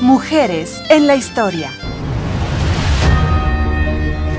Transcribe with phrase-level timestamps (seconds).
[0.00, 1.70] Mujeres en la historia.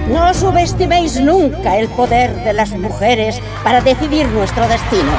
[0.09, 5.11] No subestiméis nunca el poder de las mujeres para decidir nuestro destino.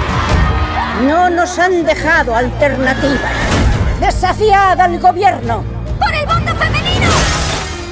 [1.06, 3.30] No nos han dejado alternativa.
[4.00, 5.64] Desafiad al gobierno.
[5.98, 7.10] ¡Por el voto femenino!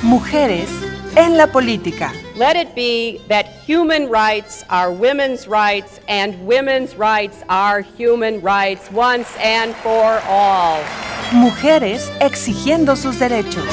[0.03, 0.69] Mujeres
[1.17, 2.13] en la política.
[2.37, 8.91] Let it be that human rights are women's rights and women's rights are human rights
[8.91, 10.83] once and for all.
[11.31, 13.65] Mujeres exigiendo sus derechos.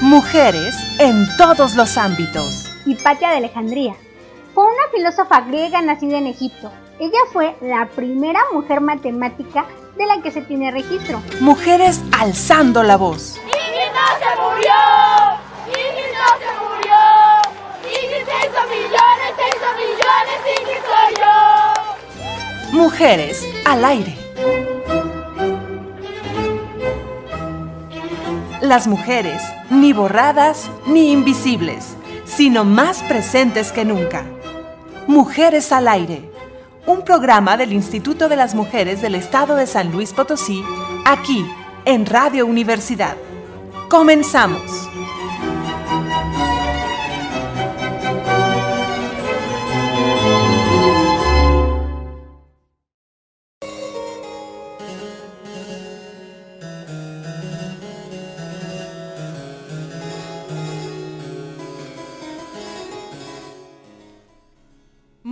[0.00, 2.70] Mujeres en todos los ámbitos.
[2.86, 4.05] Hipatia de Alejandría.
[4.56, 6.72] Fue una filósofa griega nacida en Egipto.
[6.98, 9.66] Ella fue la primera mujer matemática
[9.98, 11.20] de la que se tiene registro.
[11.40, 13.36] Mujeres alzando la voz.
[13.36, 14.72] ¡Ingrid no se murió!
[15.66, 16.96] ¡Ingrid no se murió!
[17.84, 20.38] ¡Ingrid se hizo millones, se hizo millones!
[20.58, 22.78] ¡Ingrid soy yo!
[22.78, 24.16] Mujeres al aire.
[28.62, 34.24] Las mujeres, ni borradas ni invisibles, sino más presentes que nunca.
[35.06, 36.28] Mujeres al aire,
[36.84, 40.64] un programa del Instituto de las Mujeres del Estado de San Luis Potosí,
[41.04, 41.46] aquí
[41.84, 43.16] en Radio Universidad.
[43.88, 44.88] Comenzamos.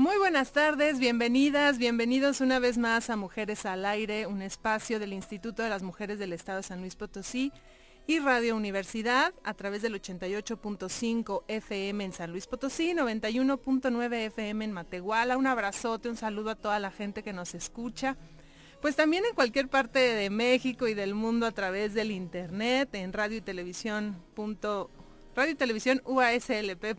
[0.04, 5.14] Muy buenas tardes, bienvenidas, bienvenidos una vez más a Mujeres al Aire, un espacio del
[5.14, 7.54] Instituto de las Mujeres del Estado de San Luis Potosí
[8.06, 14.72] y Radio Universidad a través del 88.5 FM en San Luis Potosí, 91.9 FM en
[14.72, 15.38] Matehuala.
[15.38, 18.18] Un abrazote, un saludo a toda la gente que nos escucha.
[18.82, 23.14] Pues también en cualquier parte de México y del mundo a través del internet en
[23.14, 24.22] radio y televisión.
[25.34, 26.92] radio y televisión uaslp.mx.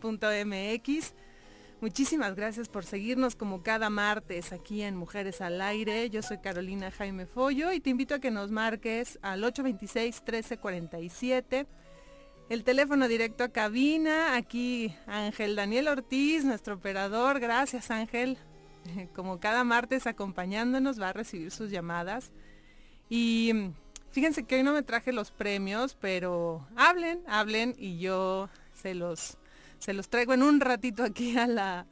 [1.86, 6.10] Muchísimas gracias por seguirnos como cada martes aquí en Mujeres al Aire.
[6.10, 11.68] Yo soy Carolina Jaime Follo y te invito a que nos marques al 826-1347.
[12.48, 17.38] El teléfono directo a cabina, aquí Ángel Daniel Ortiz, nuestro operador.
[17.38, 18.36] Gracias Ángel.
[19.14, 22.32] Como cada martes acompañándonos va a recibir sus llamadas.
[23.08, 23.52] Y
[24.10, 29.38] fíjense que hoy no me traje los premios, pero hablen, hablen y yo se los
[29.86, 31.86] se los traigo en un ratito aquí a la,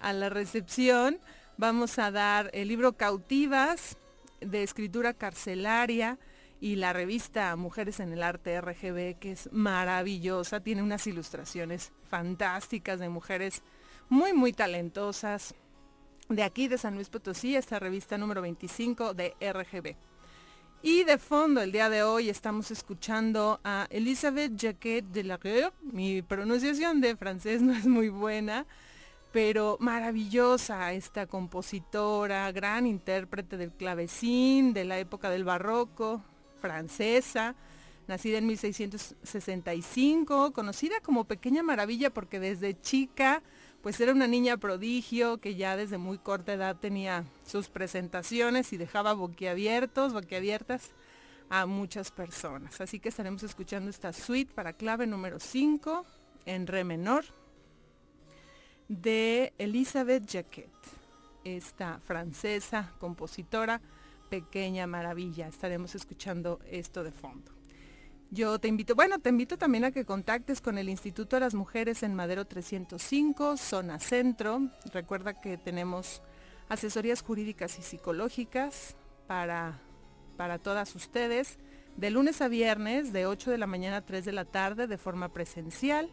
[0.00, 1.20] a la recepción.
[1.56, 3.96] Vamos a dar el libro Cautivas
[4.40, 6.18] de escritura carcelaria
[6.60, 12.98] y la revista Mujeres en el Arte RGB, que es maravillosa, tiene unas ilustraciones fantásticas
[12.98, 13.62] de mujeres
[14.08, 15.54] muy, muy talentosas.
[16.28, 19.94] De aquí de San Luis Potosí, esta revista número 25 de RGB.
[20.80, 25.40] Y de fondo, el día de hoy estamos escuchando a Elisabeth Jacquet de la
[25.82, 28.64] Mi pronunciación de francés no es muy buena,
[29.32, 36.22] pero maravillosa esta compositora, gran intérprete del clavecín de la época del barroco,
[36.60, 37.56] francesa,
[38.06, 43.42] nacida en 1665, conocida como Pequeña Maravilla porque desde chica
[43.82, 48.76] pues era una niña prodigio que ya desde muy corta edad tenía sus presentaciones y
[48.76, 50.90] dejaba boquiabiertos, boquiabiertas
[51.48, 52.80] a muchas personas.
[52.80, 56.04] Así que estaremos escuchando esta suite para clave número 5
[56.46, 57.24] en re menor
[58.88, 60.70] de Elizabeth Jacquet,
[61.44, 63.80] esta francesa compositora,
[64.28, 65.46] pequeña maravilla.
[65.46, 67.57] Estaremos escuchando esto de fondo.
[68.30, 71.54] Yo te invito, bueno, te invito también a que contactes con el Instituto de las
[71.54, 74.68] Mujeres en Madero 305, zona centro.
[74.92, 76.20] Recuerda que tenemos
[76.68, 78.96] asesorías jurídicas y psicológicas
[79.26, 79.80] para,
[80.36, 81.58] para todas ustedes,
[81.96, 84.98] de lunes a viernes, de 8 de la mañana a 3 de la tarde, de
[84.98, 86.10] forma presencial.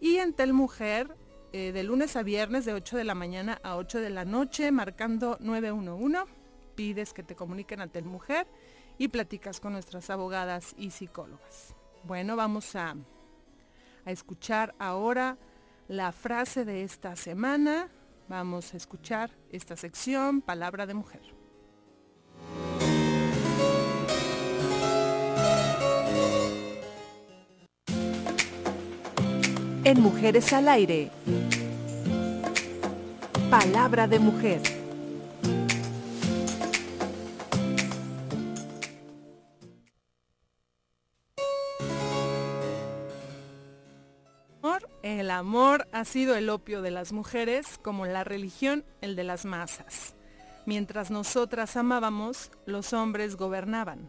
[0.00, 1.16] Y en Telmujer,
[1.52, 4.72] eh, de lunes a viernes, de 8 de la mañana a 8 de la noche,
[4.72, 6.24] marcando 911.
[6.74, 8.48] Pides que te comuniquen a Telmujer
[8.98, 11.74] y platicas con nuestras abogadas y psicólogas.
[12.04, 12.94] Bueno, vamos a,
[14.04, 15.36] escuchar ahora
[15.88, 17.88] la frase de esta semana.
[18.28, 21.22] Vamos a escuchar esta sección, Palabra de Mujer.
[29.84, 31.10] En Mujeres al Aire,
[33.50, 34.85] Palabra de Mujer.
[45.26, 49.44] El amor ha sido el opio de las mujeres como la religión el de las
[49.44, 50.14] masas.
[50.66, 54.08] Mientras nosotras amábamos, los hombres gobernaban.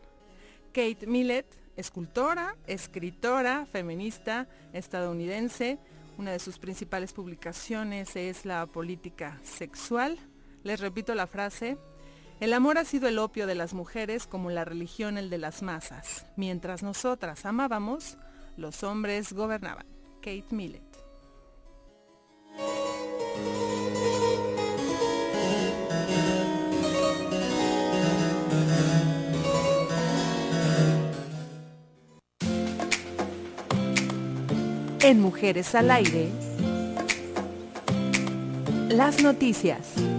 [0.73, 5.79] Kate Millett, escultora, escritora, feminista estadounidense,
[6.19, 10.19] una de sus principales publicaciones es La política sexual.
[10.61, 11.79] Les repito la frase,
[12.39, 15.63] el amor ha sido el opio de las mujeres como la religión el de las
[15.63, 16.27] masas.
[16.35, 18.19] Mientras nosotras amábamos,
[18.55, 19.87] los hombres gobernaban.
[20.21, 20.86] Kate Millett.
[35.07, 36.27] En Mujeres al Aire,
[38.89, 40.16] las noticias.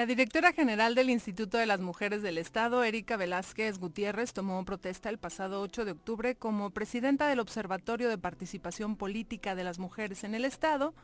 [0.00, 5.10] La directora general del Instituto de las Mujeres del Estado, Erika Velázquez Gutiérrez, tomó protesta
[5.10, 10.24] el pasado 8 de octubre como presidenta del Observatorio de Participación Política de las Mujeres
[10.24, 10.94] en el Estado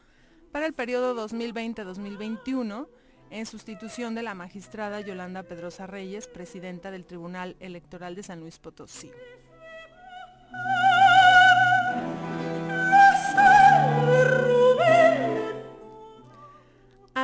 [0.51, 2.89] para el periodo 2020-2021
[3.29, 8.59] en sustitución de la magistrada Yolanda Pedrosa Reyes, presidenta del Tribunal Electoral de San Luis
[8.59, 9.11] Potosí.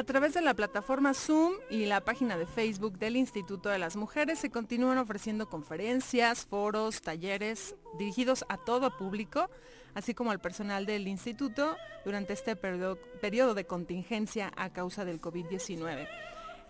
[0.03, 3.95] A través de la plataforma Zoom y la página de Facebook del Instituto de las
[3.95, 9.49] Mujeres se continúan ofreciendo conferencias, foros, talleres dirigidos a todo público,
[9.95, 16.09] así como al personal del instituto durante este periodo, de contingencia a causa del COVID-19.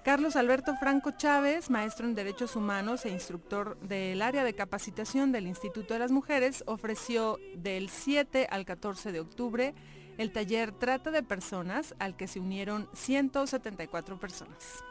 [0.05, 5.46] Carlos Alberto Franco Chávez, maestro en Derechos Humanos e instructor del área de capacitación del
[5.46, 9.75] Instituto de las Mujeres, ofreció del 7 al 14 de octubre
[10.19, 14.85] el taller Trata de Personas al que se unieron 174 personas.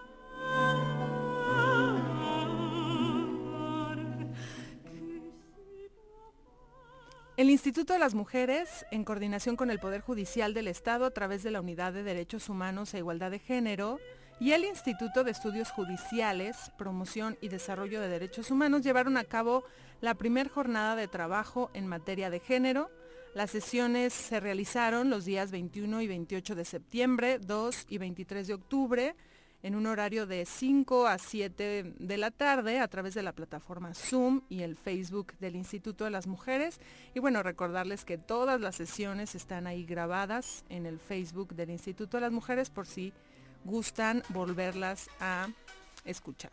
[7.37, 11.41] El Instituto de las Mujeres, en coordinación con el Poder Judicial del Estado a través
[11.41, 13.99] de la Unidad de Derechos Humanos e Igualdad de Género,
[14.39, 19.63] y el Instituto de Estudios Judiciales, Promoción y Desarrollo de Derechos Humanos llevaron a cabo
[20.01, 22.91] la primera jornada de trabajo en materia de género,
[23.33, 28.53] las sesiones se realizaron los días 21 y 28 de septiembre, 2 y 23 de
[28.53, 29.15] octubre,
[29.63, 33.93] en un horario de 5 a 7 de la tarde a través de la plataforma
[33.93, 36.79] Zoom y el Facebook del Instituto de las Mujeres.
[37.13, 42.17] Y bueno, recordarles que todas las sesiones están ahí grabadas en el Facebook del Instituto
[42.17, 43.13] de las Mujeres por si
[43.63, 45.47] gustan volverlas a
[46.05, 46.51] escuchar.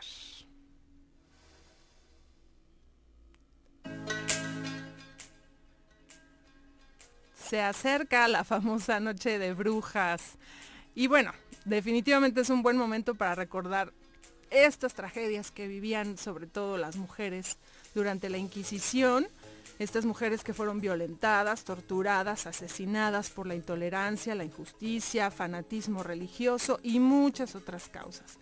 [7.48, 10.36] Se acerca la famosa noche de brujas.
[10.94, 11.32] Y bueno,
[11.64, 13.92] definitivamente es un buen momento para recordar
[14.50, 17.56] estas tragedias que vivían sobre todo las mujeres
[17.94, 19.28] durante la Inquisición.
[19.78, 26.98] Estas mujeres que fueron violentadas, torturadas, asesinadas por la intolerancia, la injusticia, fanatismo religioso y
[26.98, 28.38] muchas otras causas.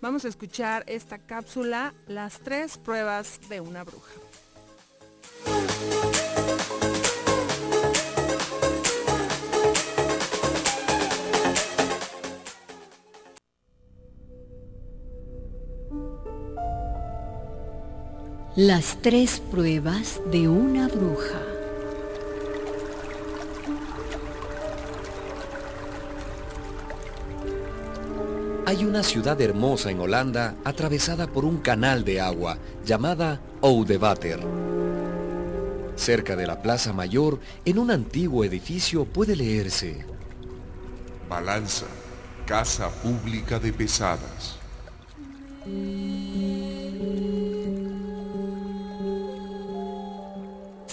[0.00, 4.10] Vamos a escuchar esta cápsula, las tres pruebas de una bruja.
[18.62, 21.40] Las tres pruebas de una bruja.
[28.66, 34.40] Hay una ciudad hermosa en Holanda atravesada por un canal de agua llamada Oudewater.
[35.96, 40.04] Cerca de la Plaza Mayor, en un antiguo edificio puede leerse
[41.30, 41.86] Balanza,
[42.44, 44.58] Casa Pública de Pesadas.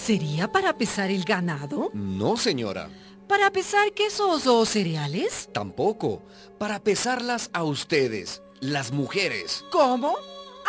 [0.08, 1.90] ¿Sería para pesar el ganado?
[1.92, 2.88] No, señora.
[3.28, 5.50] ¿Para pesar quesos o cereales?
[5.52, 6.22] Tampoco.
[6.56, 9.66] Para pesarlas a ustedes, las mujeres.
[9.70, 10.14] ¿Cómo?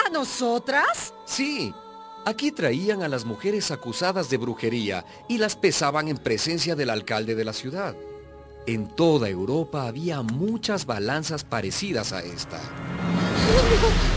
[0.05, 1.13] ¿A nosotras?
[1.23, 1.73] Sí.
[2.25, 7.33] Aquí traían a las mujeres acusadas de brujería y las pesaban en presencia del alcalde
[7.33, 7.95] de la ciudad.
[8.65, 12.59] En toda Europa había muchas balanzas parecidas a esta.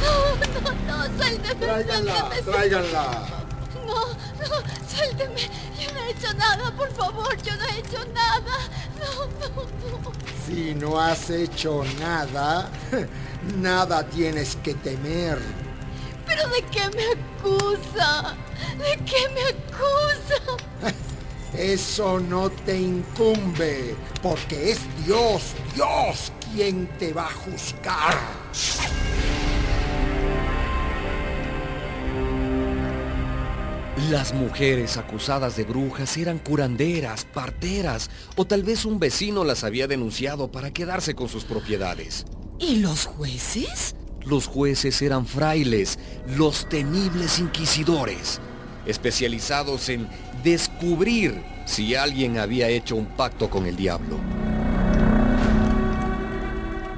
[0.02, 1.18] No, no, no,
[1.60, 3.42] Tráiganla, tráiganla.
[3.86, 5.40] No, no, suélteme.
[5.78, 7.36] Yo no he hecho nada, por favor.
[7.42, 8.56] Yo no he hecho nada.
[9.00, 10.12] No, no, no.
[10.46, 12.70] Si no has hecho nada,
[13.56, 15.38] nada tienes que temer.
[16.26, 18.36] ¿Pero de qué me acusa?
[18.78, 20.96] ¿De qué me acusa?
[21.54, 28.18] Eso no te incumbe, porque es Dios, Dios quien te va a juzgar.
[34.12, 39.86] Las mujeres acusadas de brujas eran curanderas, parteras o tal vez un vecino las había
[39.86, 42.26] denunciado para quedarse con sus propiedades.
[42.58, 43.96] ¿Y los jueces?
[44.26, 45.98] Los jueces eran frailes,
[46.36, 48.38] los temibles inquisidores,
[48.84, 50.06] especializados en
[50.44, 54.18] descubrir si alguien había hecho un pacto con el diablo.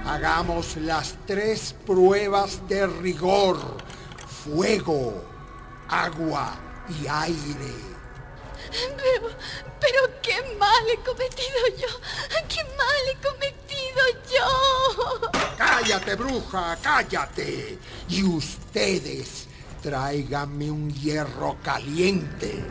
[0.04, 3.60] Hagamos las tres pruebas de rigor.
[4.26, 5.24] Fuego,
[5.88, 7.74] agua y aire.
[8.70, 9.28] Pero,
[9.80, 11.88] pero qué mal he cometido yo.
[12.48, 15.30] Qué mal he cometido yo.
[15.56, 17.78] Cállate, bruja, cállate.
[18.08, 19.46] Y ustedes,
[19.82, 22.64] tráiganme un hierro caliente.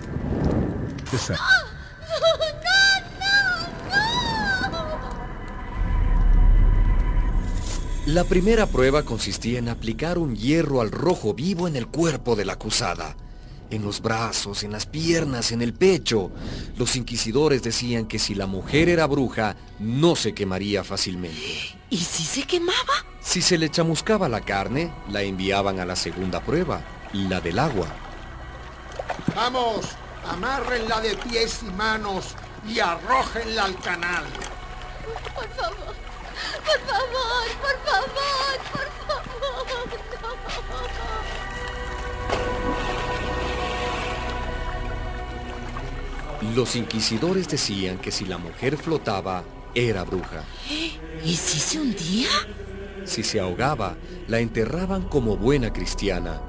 [8.05, 12.43] La primera prueba consistía en aplicar un hierro al rojo vivo en el cuerpo de
[12.43, 13.15] la acusada.
[13.73, 16.29] En los brazos, en las piernas, en el pecho.
[16.77, 21.75] Los inquisidores decían que si la mujer era bruja, no se quemaría fácilmente.
[21.89, 23.03] ¿Y si se quemaba?
[23.19, 27.87] Si se le chamuscaba la carne, la enviaban a la segunda prueba, la del agua.
[29.35, 29.87] Vamos,
[30.29, 32.35] amárrenla de pies y manos
[32.69, 34.25] y arrójenla al canal.
[35.33, 35.95] Por favor,
[36.63, 38.85] por favor, por favor, por
[40.91, 41.22] favor.
[46.55, 50.43] Los inquisidores decían que si la mujer flotaba, era bruja.
[50.69, 52.29] ¿Y si se hundía?
[53.05, 53.95] Si se ahogaba,
[54.27, 56.41] la enterraban como buena cristiana.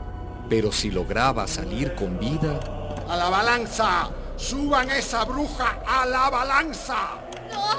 [0.51, 2.61] Pero si lograba salir con vida,
[3.09, 4.11] ¡A la balanza!
[4.37, 7.21] ¡Suban esa bruja a la balanza!
[7.53, 7.75] No,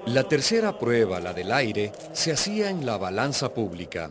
[0.07, 4.11] la tercera prueba, la del aire, se hacía en la balanza pública.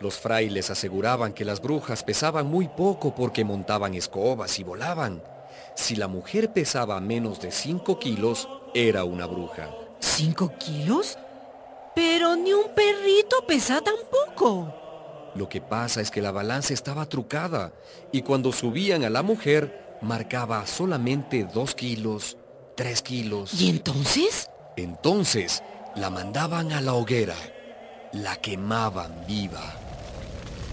[0.00, 5.22] Los frailes aseguraban que las brujas pesaban muy poco porque montaban escobas y volaban.
[5.76, 9.70] Si la mujer pesaba menos de 5 kilos, era una bruja.
[10.00, 11.18] ¿Cinco kilos?
[11.94, 14.74] Pero ni un perrito pesa tan poco.
[15.34, 17.72] Lo que pasa es que la balanza estaba trucada
[18.12, 22.36] y cuando subían a la mujer marcaba solamente 2 kilos,
[22.76, 23.54] 3 kilos.
[23.60, 24.50] ¿Y entonces?
[24.76, 25.62] Entonces
[25.96, 27.36] la mandaban a la hoguera,
[28.12, 29.62] la quemaban viva.
[29.62, 30.63] No más, no, no, no, no.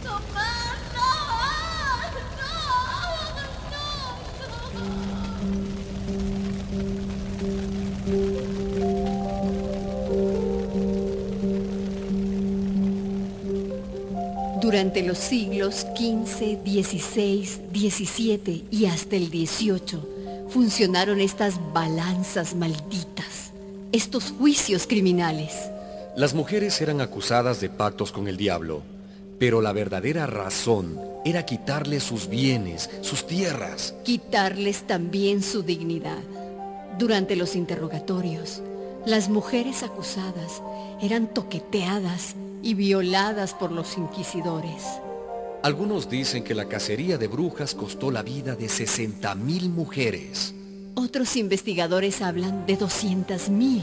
[14.62, 23.52] Durante los siglos XV, XVI, XVII y hasta el XVIII funcionaron estas balanzas malditas,
[23.92, 25.70] estos juicios criminales.
[26.16, 28.84] Las mujeres eran acusadas de pactos con el diablo,
[29.42, 33.96] pero la verdadera razón era quitarles sus bienes, sus tierras.
[34.04, 36.22] Quitarles también su dignidad.
[37.00, 38.62] Durante los interrogatorios,
[39.04, 40.62] las mujeres acusadas
[41.02, 44.84] eran toqueteadas y violadas por los inquisidores.
[45.64, 50.54] Algunos dicen que la cacería de brujas costó la vida de 60.000 mujeres.
[50.94, 53.82] Otros investigadores hablan de 200.000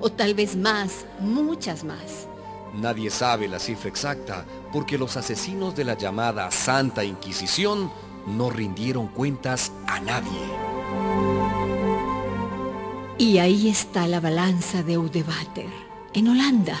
[0.00, 2.28] o tal vez más, muchas más.
[2.74, 7.90] Nadie sabe la cifra exacta porque los asesinos de la llamada Santa Inquisición
[8.26, 10.40] no rindieron cuentas a nadie.
[13.18, 15.68] Y ahí está la balanza de Oudewater,
[16.14, 16.78] en Holanda,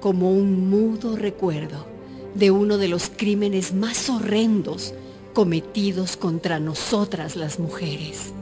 [0.00, 1.86] como un mudo recuerdo
[2.34, 4.94] de uno de los crímenes más horrendos
[5.34, 8.32] cometidos contra nosotras las mujeres.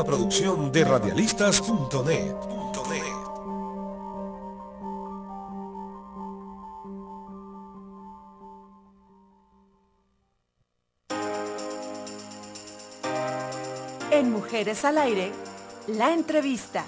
[0.00, 2.34] Una producción de radialistas.net.
[14.10, 15.32] En Mujeres al Aire,
[15.86, 16.86] la entrevista.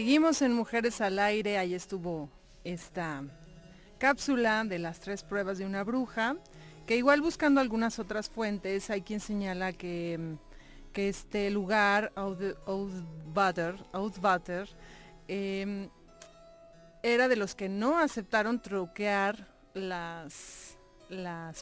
[0.00, 2.30] Seguimos en Mujeres al Aire, ahí estuvo
[2.64, 3.22] esta
[3.98, 6.36] cápsula de las tres pruebas de una bruja,
[6.86, 10.36] que igual buscando algunas otras fuentes, hay quien señala que, mm,
[10.94, 13.76] este lugar, Outbutter,
[15.28, 15.90] eh,
[17.02, 20.78] era de los que no aceptaron troquear las,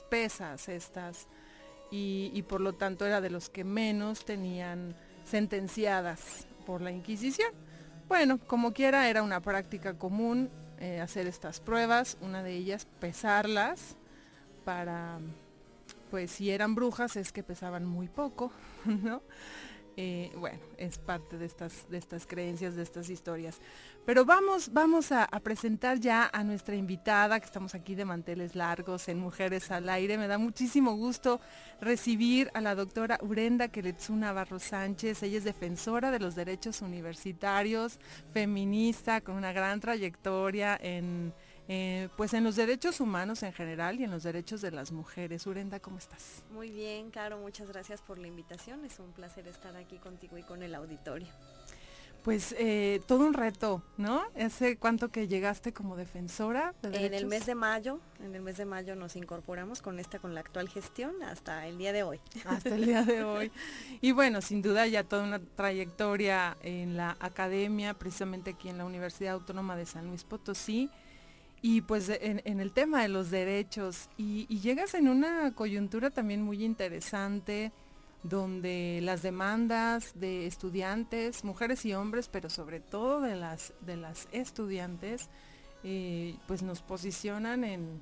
[0.08, 1.26] pesas estas
[1.90, 7.66] y por lo tanto era de los que menos tenían sentenciadas por la Inquisición.
[8.08, 10.48] Bueno, como quiera, era una práctica común
[10.78, 13.96] eh, hacer estas pruebas, una de ellas pesarlas
[14.64, 15.18] para,
[16.10, 18.50] pues si eran brujas es que pesaban muy poco,
[18.86, 19.20] ¿no?
[20.00, 23.60] Eh, bueno, es parte de estas, de estas creencias, de estas historias.
[24.06, 29.08] Pero vamos, vamos a, presentar ya a nuestra invitada, que estamos aquí de manteles largos
[29.08, 30.16] en Mujeres al Aire.
[30.16, 31.40] Me da muchísimo gusto
[31.80, 35.24] recibir a la doctora Urenda Keletsuna Barro Sánchez.
[35.24, 37.98] Ella es defensora de los derechos universitarios,
[38.32, 41.34] feminista, con una gran trayectoria en
[41.70, 45.46] eh, pues en los derechos humanos en general y en los derechos de las mujeres.
[45.46, 46.42] Urenda, ¿cómo estás?
[46.50, 48.86] Muy bien, Caro, muchas gracias por la invitación.
[48.86, 51.28] Es un placer estar aquí contigo y con el auditorio.
[52.24, 54.22] Pues eh, todo un reto, ¿no?
[54.38, 57.06] ¿Hace cuánto que llegaste como defensora de derechos?
[57.06, 60.34] En el mes de mayo, en el mes de mayo nos incorporamos con esta, con
[60.34, 62.18] la actual gestión, hasta el día de hoy.
[62.44, 63.52] Hasta el día de hoy.
[64.00, 68.84] Y bueno, sin duda ya toda una trayectoria en la academia, precisamente aquí en la
[68.84, 70.90] Universidad Autónoma de San Luis Potosí
[71.60, 76.64] y pues en, el tema de los derechos y, llegas en una coyuntura también muy
[76.64, 77.72] interesante
[78.22, 84.28] donde las demandas de estudiantes, mujeres y hombres, pero sobre todo de las, de las
[84.32, 85.28] estudiantes,
[85.84, 88.00] eh, pues nos posicionan en,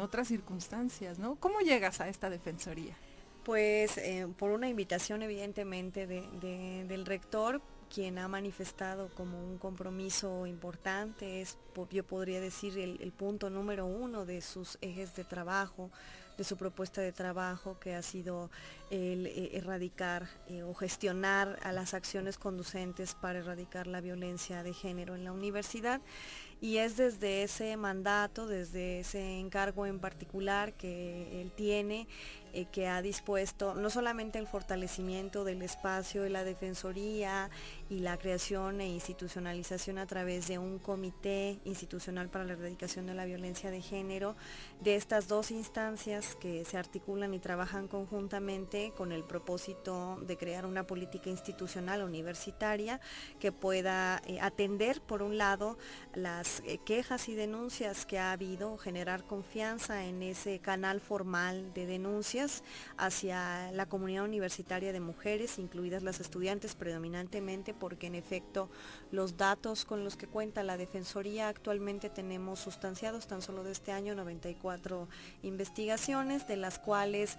[0.00, 1.36] otras circunstancias, ¿no?
[1.36, 2.96] ¿Cómo llegas a esta defensoría?
[3.44, 7.62] Pues eh, por una invitación evidentemente del rector,
[7.92, 11.58] quien ha manifestado como un compromiso importante, es,
[11.90, 15.90] yo podría decir, el, punto número uno de sus ejes de trabajo,
[16.38, 18.50] de su propuesta de trabajo, que ha sido
[18.90, 24.72] el eh, erradicar eh, o gestionar a las acciones conducentes para erradicar la violencia de
[24.72, 26.00] género en la universidad.
[26.62, 32.06] Y es desde ese mandato, desde ese encargo en particular que él tiene,
[32.54, 37.50] eh, que ha dispuesto no solamente el fortalecimiento del espacio de la Defensoría
[37.88, 43.14] y la creación e institucionalización a través de un comité institucional para la erradicación de
[43.14, 44.36] la violencia de género,
[44.80, 50.66] de estas dos instancias que se articulan y trabajan conjuntamente con el propósito de crear
[50.66, 53.00] una política institucional universitaria
[53.40, 55.78] que pueda eh, atender, por un lado,
[56.14, 61.86] las eh, quejas y denuncias que ha habido, generar confianza en ese canal formal de
[61.86, 62.62] denuncias,
[62.96, 68.70] hacia la comunidad universitaria de mujeres, incluidas las estudiantes predominantemente, porque en efecto
[69.12, 73.92] los datos con los que cuenta la Defensoría actualmente tenemos sustanciados tan solo de este
[73.92, 75.06] año 94
[75.42, 77.38] investigaciones, de las cuales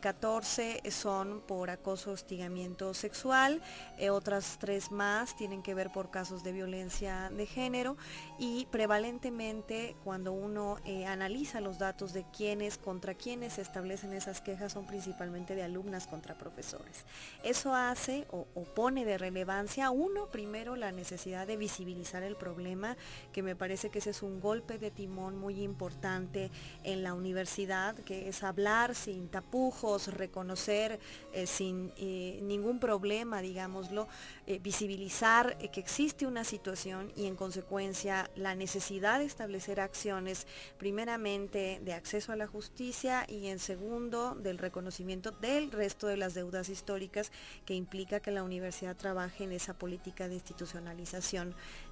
[0.00, 3.62] 14 eh, son por acoso hostigamiento sexual,
[3.98, 7.96] eh, otras tres más tienen que ver por casos de violencia de género
[8.38, 14.42] y prevalentemente cuando uno eh, analiza los datos de quiénes, contra quiénes se establecen esas
[14.42, 17.06] quejas son principalmente de alumnas contra profesores.
[17.42, 22.96] Eso hace o, pone de relevancia, uno, primero la necesidad de visibilizar el problema,
[23.32, 26.50] que me parece que ese es un golpe de timón muy importante
[26.82, 30.98] en la universidad, que es hablar sin tapujos, reconocer
[31.32, 34.08] eh, sin eh, ningún problema, digámoslo,
[34.46, 40.46] eh, visibilizar que existe una situación y en consecuencia la necesidad de establecer acciones,
[40.78, 46.34] primeramente de acceso a la justicia y en segundo del reconocimiento del resto de las
[46.34, 47.30] deudas históricas
[47.64, 50.36] que implica que la universidad trabaje en esa política de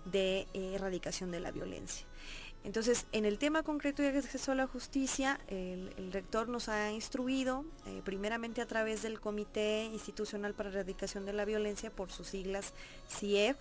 [0.05, 2.07] de eh, erradicación de la violencia.
[2.65, 7.65] Entonces, en el tema concreto de acceso a la justicia, el, rector nos ha instruido,
[7.87, 12.73] eh, primeramente a través del Comité Institucional para Erradicación de la Violencia, por sus siglas
[13.09, 13.57] CIEF,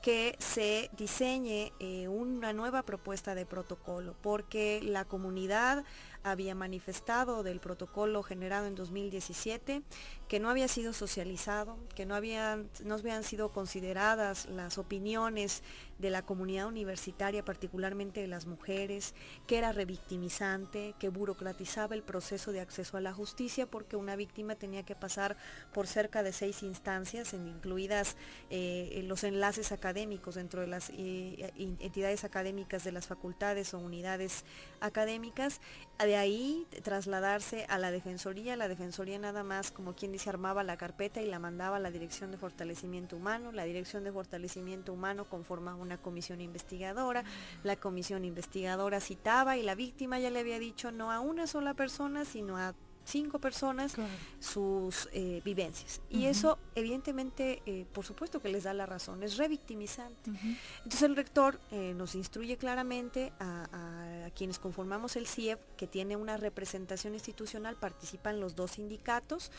[0.00, 5.84] que se diseñe eh, una nueva propuesta de protocolo, porque la comunidad
[6.22, 9.82] había manifestado del protocolo generado en 2017,
[10.30, 15.64] que no había sido socializado, que no habían, no habían sido consideradas las opiniones
[15.98, 19.12] de la comunidad universitaria, particularmente de las mujeres,
[19.48, 24.54] que era revictimizante, que burocratizaba el proceso de acceso a la justicia, porque una víctima
[24.54, 25.36] tenía que pasar
[25.74, 28.16] por cerca de seis instancias, incluidas
[28.50, 34.44] eh, los enlaces académicos dentro de las eh, entidades académicas de las facultades o unidades
[34.80, 35.60] académicas,
[35.98, 40.76] de ahí trasladarse a la Defensoría, la Defensoría nada más como quien dice armaba la
[40.76, 45.24] carpeta y la mandaba a la Dirección de Fortalecimiento Humano, la Dirección de Fortalecimiento Humano
[45.24, 47.24] conforma una comisión investigadora,
[47.62, 51.74] la comisión investigadora citaba y la víctima ya le había dicho no a una sola
[51.74, 53.94] persona, sino a cinco personas
[54.38, 56.00] sus eh, vivencias.
[56.10, 60.30] Y eso evidentemente, eh, por supuesto que les da la razón, es revictimizante.
[60.78, 66.36] Entonces el rector eh, nos instruye claramente a, quienes conformamos el CIEP, que tiene una
[66.36, 69.50] representación institucional, participan los dos sindicatos,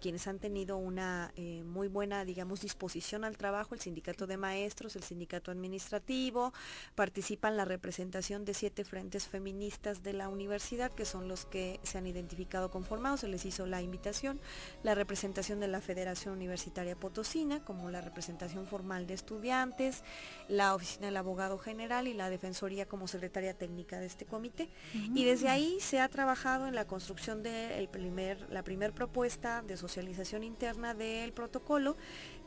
[0.00, 1.32] quienes han tenido una
[1.64, 6.52] muy buena, digamos, disposición al trabajo, el sindicato de maestros, el sindicato administrativo,
[6.94, 11.98] participan la representación de siete frentes feministas de la universidad, que son los que se
[11.98, 12.84] han identificado con
[13.16, 14.38] se les hizo la invitación,
[14.82, 20.04] la representación de la Federación Universitaria Potosina, como la representación formal de estudiantes,
[20.48, 24.68] la Oficina del Abogado General y la Defensoría como secretaria técnica de este comité.
[25.14, 29.76] Y desde ahí se ha trabajado en la construcción de primer, la primera propuesta de
[29.76, 31.96] socialización interna del protocolo,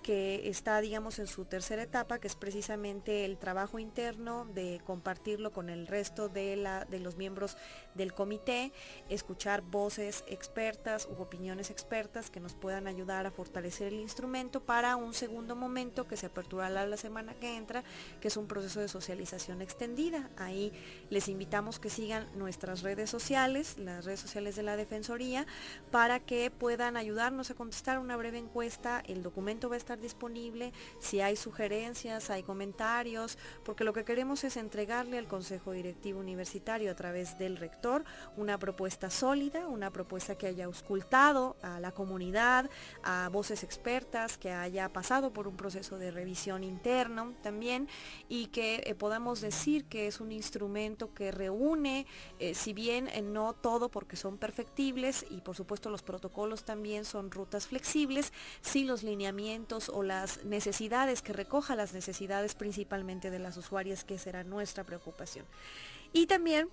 [0.04, 5.52] que está, digamos, en su tercera etapa, que es precisamente el trabajo interno de compartirlo
[5.52, 7.58] con el resto de, la, de los miembros
[7.96, 8.72] del comité,
[9.10, 14.96] escuchar voces expertas u opiniones expertas que nos puedan ayudar a fortalecer el instrumento para
[14.98, 17.84] un segundo momento que se aperturará la semana que entra,
[18.20, 20.30] que es un proceso de socialización extendida.
[20.38, 20.74] Ahí
[21.10, 25.48] les invitamos que sigan nuestras redes sociales, las redes sociales de la Defensoría,
[25.92, 29.02] para que puedan ayudarnos a contestar una breve encuesta.
[29.08, 34.44] El documento va a estar disponible, si hay sugerencias, hay comentarios, porque lo que queremos
[34.44, 37.85] es entregarle al Consejo Directivo Universitario a través del rector
[38.36, 42.70] una propuesta sólida, una propuesta que haya auscultado a la comunidad,
[43.04, 47.88] a voces expertas, que haya pasado por un proceso de revisión interno también
[48.30, 52.08] y que eh, podamos decir que es un instrumento que reúne,
[52.40, 57.06] eh, si bien eh, no todo porque son perfectibles y por supuesto los protocolos también
[57.06, 63.40] son rutas flexibles, si los lineamientos o las necesidades, que recoja las necesidades principalmente de
[63.40, 65.46] las usuarias, que será nuestra preocupación.
[66.14, 66.70] Y también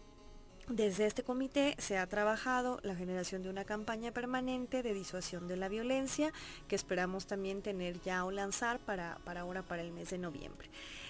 [0.69, 5.57] desde este comité se ha trabajado la generación de una campaña permanente de disuasión de
[5.57, 6.33] la violencia
[6.69, 10.69] que esperamos también tener ya o lanzar para, para ahora, para el mes de noviembre.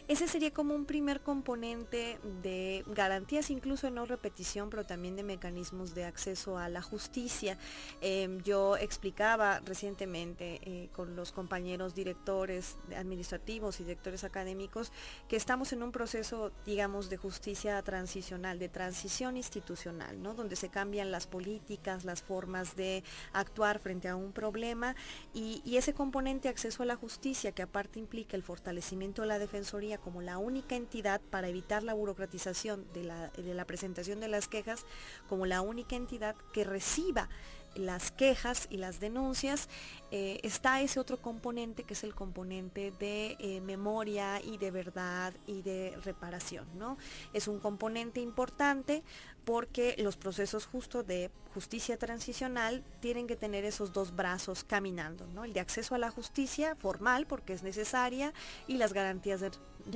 [0.09, 5.23] Ese sería como un primer componente de garantías incluso de no repetición, pero también de
[5.23, 7.57] mecanismos de acceso a la justicia.
[8.01, 14.93] Em, yo explicaba recientemente eh, con los compañeros directores administrativos y directores académicos
[15.29, 20.35] que estamos en un proceso, digamos, de justicia transicional, de transición institucional, ¿no?
[20.35, 24.97] donde se cambian las políticas, las formas de actuar frente a un problema
[25.33, 29.39] y, y ese componente acceso a la justicia que aparte implica el fortalecimiento de la
[29.39, 34.85] defensoría como la única entidad para evitar la burocratización de la, presentación de las quejas,
[35.29, 37.29] como la única entidad que reciba
[37.75, 39.69] las quejas y las denuncias,
[40.11, 45.35] eh, está ese otro componente que es el componente de eh, memoria y de verdad
[45.47, 46.67] y de reparación.
[46.75, 46.99] ¿no?
[47.33, 49.03] Es un componente importante
[49.45, 55.45] porque los procesos justos de justicia transicional tienen que tener esos dos brazos caminando, ¿no?
[55.45, 58.33] el de acceso a la justicia formal porque es necesaria
[58.67, 59.51] y las garantías de,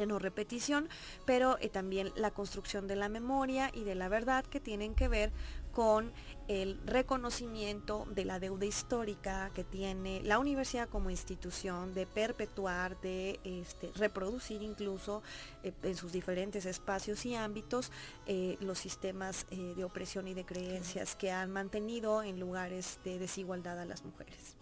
[0.07, 0.89] no repetición,
[1.25, 5.09] pero eh, también la construcción de la memoria y de la verdad que tienen que
[5.09, 5.33] ver
[5.73, 6.13] con
[6.49, 13.41] el reconocimiento de la deuda histórica que tiene la universidad como institución de perpetuar, de
[13.45, 15.23] este, reproducir incluso
[15.63, 17.91] eh, en sus diferentes espacios y ámbitos
[18.27, 23.19] eh, los sistemas eh, de opresión y de creencias que han mantenido en lugares de
[23.19, 24.57] desigualdad a las mujeres.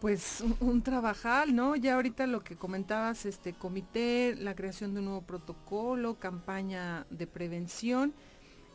[0.00, 1.76] Pues un, un, trabajal, ¿no?
[1.76, 7.26] Ya ahorita lo que comentabas, este comité, la creación de un nuevo protocolo, campaña de
[7.26, 8.14] prevención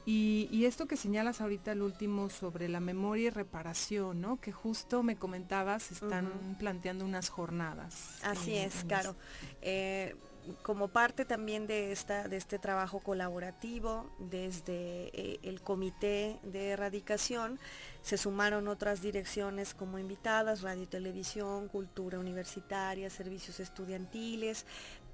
[0.09, 4.39] y, esto que señalas ahorita el último sobre la memoria y reparación, ¿no?
[4.39, 8.17] Que justo me comentabas, están planteando unas jornadas.
[8.23, 9.17] Así es, claro.
[9.61, 10.15] Eh,
[10.61, 17.59] como parte también de, esta, de este trabajo colaborativo, desde eh, el comité de erradicación,
[18.01, 24.65] se sumaron otras direcciones como invitadas, radio y televisión, cultura universitaria, servicios estudiantiles,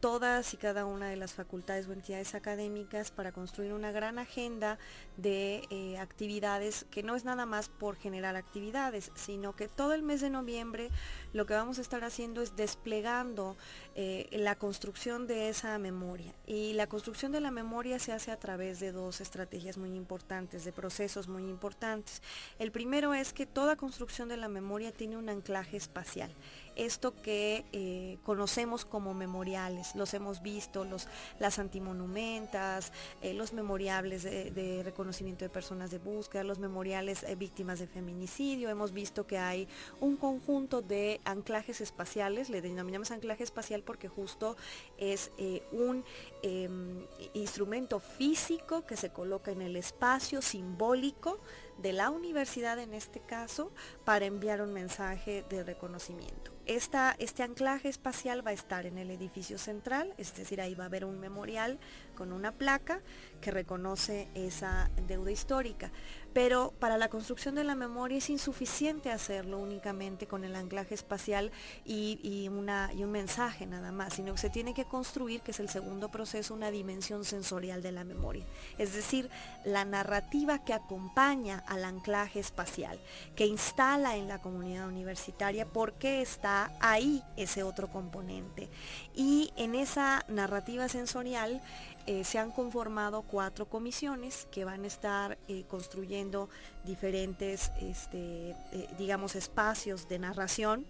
[0.04, 4.78] todas y cada una de las facultades o entidades académicas para construir una gran agenda
[5.16, 10.04] de eh, actividades que no es nada más por generar actividades, sino que todo el
[10.04, 10.90] mes de noviembre
[11.32, 13.56] lo que vamos a estar haciendo es desplegando
[13.96, 16.34] eh, la construcción de esa memoria.
[16.46, 20.66] Y la construcción de la memoria se hace a través de dos estrategias muy importantes,
[20.66, 22.22] de procesos muy importantes.
[22.60, 26.36] El primero es que toda construcción de la memoria tiene un anclaje espacial.
[26.76, 29.96] Esto que eh, conocemos como memoriales.
[29.96, 31.08] Los hemos visto, los,
[31.40, 37.80] las antimonumentas, eh, los memoriales de, reconocimiento de personas de búsqueda, los memoriales eh, víctimas
[37.80, 38.70] de feminicidio.
[38.70, 39.68] Hemos visto que hay
[40.00, 44.56] un conjunto de anclajes espaciales, le denominamos anclaje espacial porque justo
[44.98, 45.32] es
[45.72, 46.04] un
[46.42, 51.40] em, instrumento físico que se coloca en el espacio simbólico
[51.84, 53.72] de la universidad en este caso
[54.06, 56.52] para enviar un mensaje de reconocimiento.
[56.66, 60.88] este anclaje espacial va a estar en el edificio central, es decir, ahí va a
[60.88, 61.78] haber un memorial
[62.14, 63.02] con una placa
[63.42, 65.92] que reconoce esa deuda histórica.
[66.34, 71.52] Pero para la construcción de la memoria es insuficiente hacerlo únicamente con el anclaje espacial
[71.86, 75.60] y, una, y un mensaje nada más, sino que se tiene que construir, que es
[75.60, 78.46] el segundo proceso, una dimensión sensorial de la memoria.
[78.80, 79.30] Es decir,
[79.64, 83.00] la narrativa que acompaña al anclaje espacial,
[83.36, 88.70] que instala en la comunidad universitaria por qué está ahí ese otro componente.
[89.14, 91.62] Y en esa narrativa sensorial,
[92.06, 96.50] eh, se han conformado cuatro comisiones que van a estar eh, construyendo
[96.84, 100.86] diferentes, este, eh, digamos, espacios de narración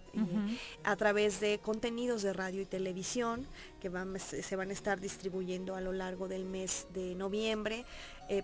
[0.83, 3.47] a través de contenidos de radio y televisión
[3.79, 7.85] que se van a estar distribuyendo a lo largo del mes de noviembre.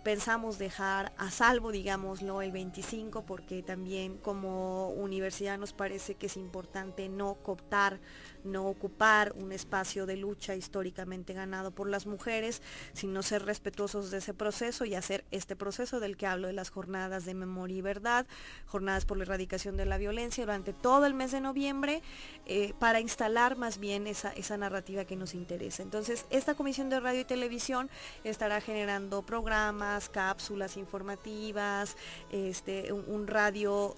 [0.04, 6.38] pensamos dejar a salvo, digámoslo, el 25 porque también como universidad nos parece que es
[6.38, 8.00] importante no cooptar
[8.44, 12.62] no ocupar un espacio de lucha históricamente ganado por las mujeres,
[12.94, 16.70] sino ser respetuosos de ese proceso y hacer este proceso del que hablo de las
[16.70, 18.28] jornadas de memoria y verdad,
[18.68, 22.02] jornadas por la erradicación de la violencia durante todo el mes de noviembre,
[22.46, 25.84] eh, para instalar más bien esa, narrativa que nos interesa.
[25.84, 27.90] Entonces, esta comisión de radio y televisión
[28.24, 31.96] estará generando programas, cápsulas informativas,
[32.32, 33.96] este, un, radio...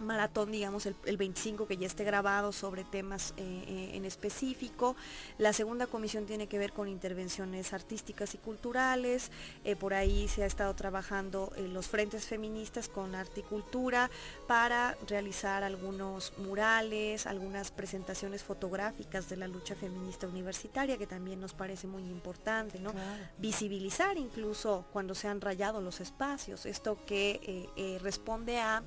[0.00, 4.96] Maratón, digamos, el, 25 que ya esté grabado sobre temas eh, eh, en específico.
[5.38, 9.30] La segunda comisión tiene que ver con intervenciones artísticas y culturales.
[9.64, 14.10] Eh, por ahí se ha estado trabajando los frentes feministas con arte y cultura
[14.48, 21.54] para realizar algunos murales, algunas presentaciones fotográficas de la lucha feminista universitaria, que también nos
[21.54, 22.92] parece muy importante, ¿no?
[23.38, 28.82] Visibilizar incluso cuando se han rayado los espacios, esto que responde a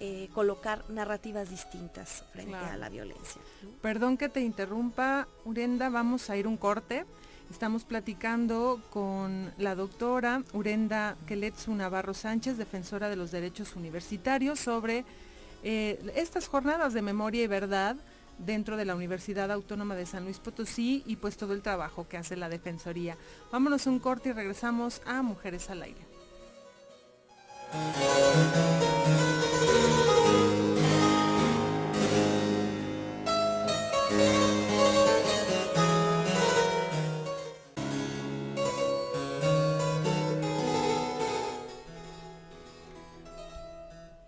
[0.00, 3.40] eh, colocar narrativas distintas frente a la violencia.
[3.82, 7.04] Perdón que te interrumpa, Urenda, vamos a ir un corte.
[7.50, 15.04] Estamos platicando con la doctora Urenda Keletsu Navarro Sánchez, defensora de los derechos universitarios, sobre
[15.62, 17.96] eh, estas jornadas de memoria y verdad
[18.38, 22.16] dentro de la Universidad Autónoma de San Luis Potosí y pues todo el trabajo que
[22.16, 23.16] hace la Defensoría.
[23.50, 26.06] Vámonos un corte y regresamos a Mujeres al Aire.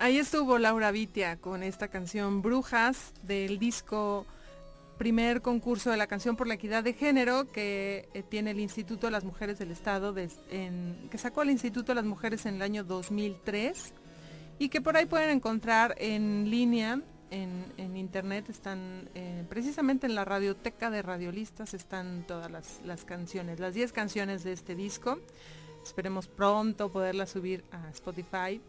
[0.01, 4.25] Ahí estuvo Laura Vitia con esta canción Brujas del disco
[4.97, 9.05] primer concurso de la canción por la equidad de género que eh, tiene el Instituto
[9.05, 12.83] de las Mujeres del Estado, que sacó el Instituto de las Mujeres en el año
[12.83, 13.93] 2003
[14.57, 20.25] y que por ahí pueden encontrar en línea, en, internet, están eh, precisamente en la
[20.25, 25.19] radioteca de radiolistas, están todas las, las canciones, las 10 canciones de este disco.
[25.83, 28.59] Esperemos pronto poderlas subir a Spotify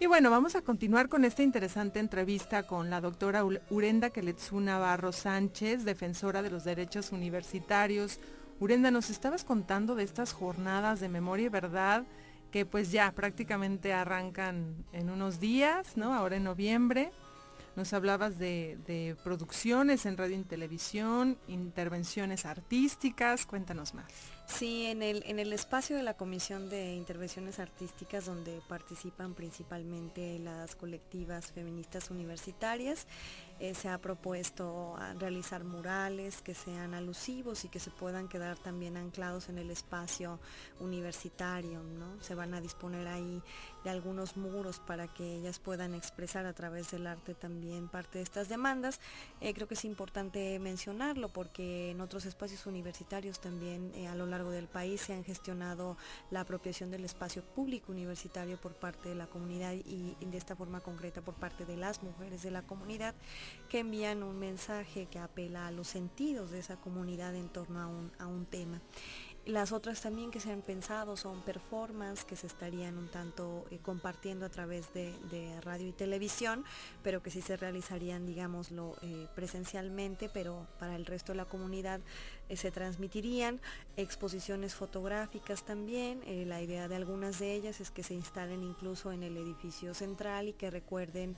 [0.00, 5.12] y bueno, vamos a continuar con esta interesante entrevista con la doctora Urenda Keletsu Navarro
[5.12, 8.18] Sánchez, defensora de los derechos universitarios.
[8.60, 12.04] Urenda, nos estabas contando de estas jornadas de memoria y verdad
[12.50, 16.14] que pues ya prácticamente arrancan en unos días, ¿no?
[16.14, 17.12] Ahora en noviembre.
[17.76, 24.39] Nos hablabas de, de producciones en radio y televisión, intervenciones artísticas, cuéntanos más.
[24.52, 30.38] Sí, en el, en el espacio de la Comisión de Intervenciones Artísticas, donde participan principalmente
[30.38, 33.06] las colectivas feministas universitarias,
[33.60, 38.96] eh, se ha propuesto realizar murales que sean alusivos y que se puedan quedar también
[38.96, 40.40] anclados en el espacio
[40.80, 41.82] universitario.
[41.82, 42.20] ¿no?
[42.22, 43.42] Se van a disponer ahí
[43.84, 48.24] de algunos muros para que ellas puedan expresar a través del arte también parte de
[48.24, 49.00] estas demandas.
[49.40, 54.26] Eh, creo que es importante mencionarlo porque en otros espacios universitarios también eh, a lo
[54.26, 55.96] largo del país se han gestionado
[56.30, 60.80] la apropiación del espacio público universitario por parte de la comunidad y de esta forma
[60.80, 63.14] concreta por parte de las mujeres de la comunidad
[63.68, 67.80] que envían un mensaje que apela a los sentidos de esa comunidad en torno
[68.18, 68.80] a un, tema.
[69.50, 73.78] Las otras también que se han pensado son performance que se estarían un tanto eh,
[73.82, 75.10] compartiendo a través de,
[75.62, 76.64] radio y televisión,
[77.02, 82.00] pero que sí se realizarían, digámoslo, eh, presencialmente, pero para el resto de la comunidad
[82.48, 83.60] eh, se transmitirían.
[83.96, 89.22] Exposiciones fotográficas también, la idea de algunas de ellas es que se instalen incluso en
[89.22, 91.36] el edificio central y que recuerden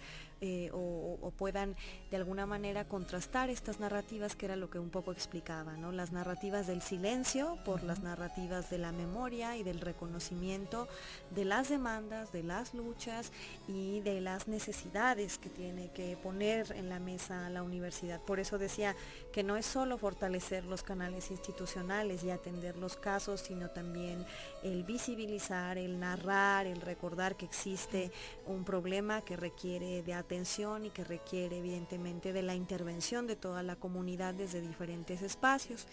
[0.72, 1.76] o, puedan
[2.10, 5.92] de alguna manera contrastar estas narrativas que era lo que un poco explicaba, ¿no?
[5.92, 10.88] Las narrativas del silencio por las narrativas de la memoria y del reconocimiento
[11.30, 13.32] de las demandas, de las luchas
[13.68, 18.20] y de las necesidades que tiene que poner en la mesa la universidad.
[18.20, 18.94] Por eso decía
[19.32, 24.26] que no es solo fortalecer los canales institucionales y atender los casos, sino también
[24.62, 28.10] el visibilizar, el narrar, el recordar que existe
[28.46, 33.62] un problema que requiere de atención y que requiere evidentemente de la intervención de toda
[33.62, 35.86] la comunidad desde diferentes espacios.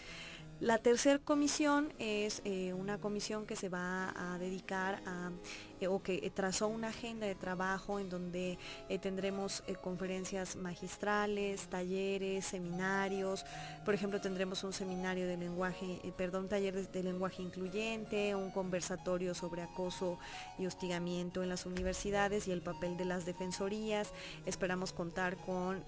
[0.60, 5.30] La tercera comisión es eh, una comisión que se va a dedicar a
[5.80, 11.68] eh, o que trazó una agenda de trabajo en donde eh, tendremos eh, conferencias magistrales,
[11.68, 13.46] talleres, seminarios.
[13.84, 19.62] Por ejemplo, tendremos un seminario de lenguaje, perdón, taller de, lenguaje incluyente, un conversatorio sobre
[19.62, 20.18] acoso
[20.58, 24.12] y hostigamiento en las universidades y el papel de las defensorías.
[24.44, 25.82] Esperamos contar con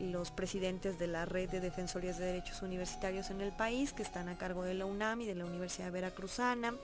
[0.00, 4.28] los presidentes de la red de defensorías de derechos universitarios en el país que están
[4.28, 6.74] a cargo de la UNAM y de la Universidad Veracruzana.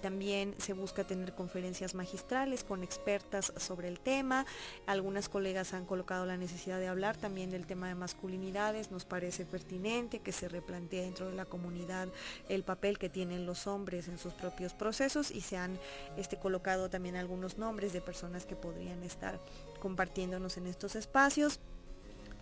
[0.00, 4.46] también se busca tener conferencias magistrales con expertas sobre el tema.
[4.86, 8.90] Algunas colegas han colocado la necesidad de hablar también del tema de masculinidades.
[8.90, 12.08] Nos parece pertinente que se replantee dentro de la comunidad
[12.48, 15.78] el papel que tienen los hombres en sus propios procesos y se han
[16.16, 19.40] este, colocado también algunos nombres de personas que podrían estar
[19.80, 21.58] compartiéndonos en estos espacios.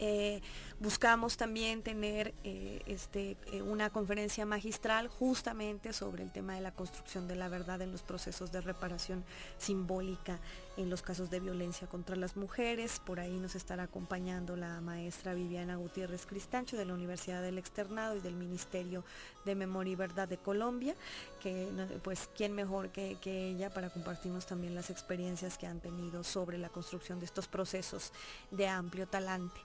[0.02, 0.40] Eh,
[0.80, 6.72] buscamos también tener eh, este, eh, una conferencia magistral justamente sobre el tema de la
[6.72, 9.22] construcción de la verdad en los procesos de reparación
[9.58, 10.40] simbólica
[10.78, 13.00] en los casos de violencia contra las mujeres.
[13.04, 18.16] Por ahí nos estará acompañando la maestra Viviana Gutiérrez Cristancho de la Universidad del Externado
[18.16, 19.04] y del Ministerio
[19.44, 20.94] de Memoria y Verdad de Colombia,
[21.40, 21.68] que
[22.02, 26.56] pues quién mejor que, que ella para compartirnos también las experiencias que han tenido sobre
[26.56, 28.12] la construcción de estos procesos
[28.50, 29.60] de amplio talante.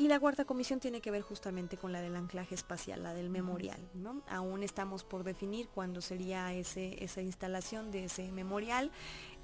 [0.00, 3.28] Y la cuarta comisión tiene que ver justamente con la del anclaje espacial, la del
[3.28, 3.78] memorial.
[3.92, 4.22] ¿no?
[4.30, 8.90] Aún estamos por definir cuándo sería ese, esa instalación de ese memorial.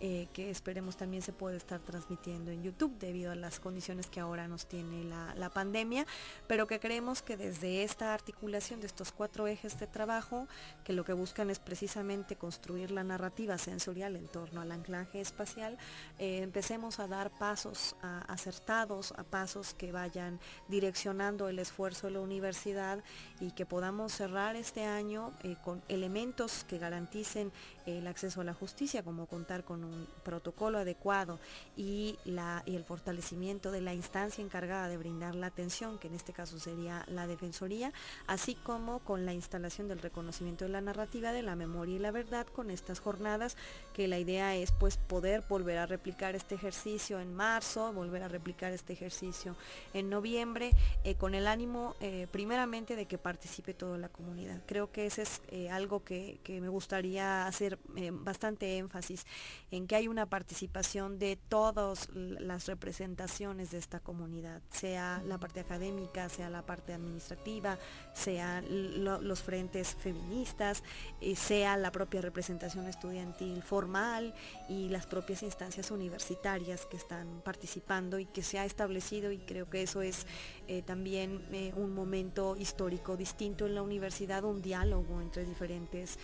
[0.00, 4.20] Eh, que esperemos también se puede estar transmitiendo en YouTube debido a las condiciones que
[4.20, 6.04] ahora nos tiene la, pandemia,
[6.46, 10.48] pero que creemos que desde esta articulación de estos cuatro ejes de trabajo,
[10.84, 15.78] que lo que buscan es precisamente construir la narrativa sensorial en torno al anclaje espacial,
[16.18, 22.20] eh, empecemos a dar pasos acertados, a pasos que vayan direccionando el esfuerzo de la
[22.20, 23.02] universidad
[23.40, 27.52] y que podamos cerrar este año eh, con elementos que garanticen
[27.86, 31.38] el acceso a la justicia, como contar con un protocolo adecuado
[31.76, 36.14] y, la, y el fortalecimiento de la instancia encargada de brindar la atención, que en
[36.14, 37.92] este caso sería la Defensoría,
[38.26, 42.10] así como con la instalación del reconocimiento de la narrativa de la memoria y la
[42.10, 43.56] verdad con estas jornadas,
[43.92, 48.28] que la idea es pues poder volver a replicar este ejercicio en marzo, volver a
[48.28, 49.56] replicar este ejercicio
[49.94, 50.72] en noviembre,
[51.04, 54.60] eh, con el ánimo eh, primeramente de que participe toda la comunidad.
[54.66, 57.75] Creo que ese es eh, algo que, que, me gustaría hacer
[58.12, 59.24] bastante énfasis
[59.70, 65.60] en que hay una participación de todas las representaciones de esta comunidad, sea la parte
[65.60, 67.78] académica, sea la parte administrativa,
[68.12, 70.82] sea los frentes feministas,
[71.20, 74.34] eh, sea la propia representación estudiantil formal
[74.68, 79.68] y las propias instancias universitarias que están participando y que se ha establecido y creo
[79.68, 80.26] que eso es
[80.68, 86.18] eh, también eh, un momento histórico distinto en la universidad, un diálogo entre diferentes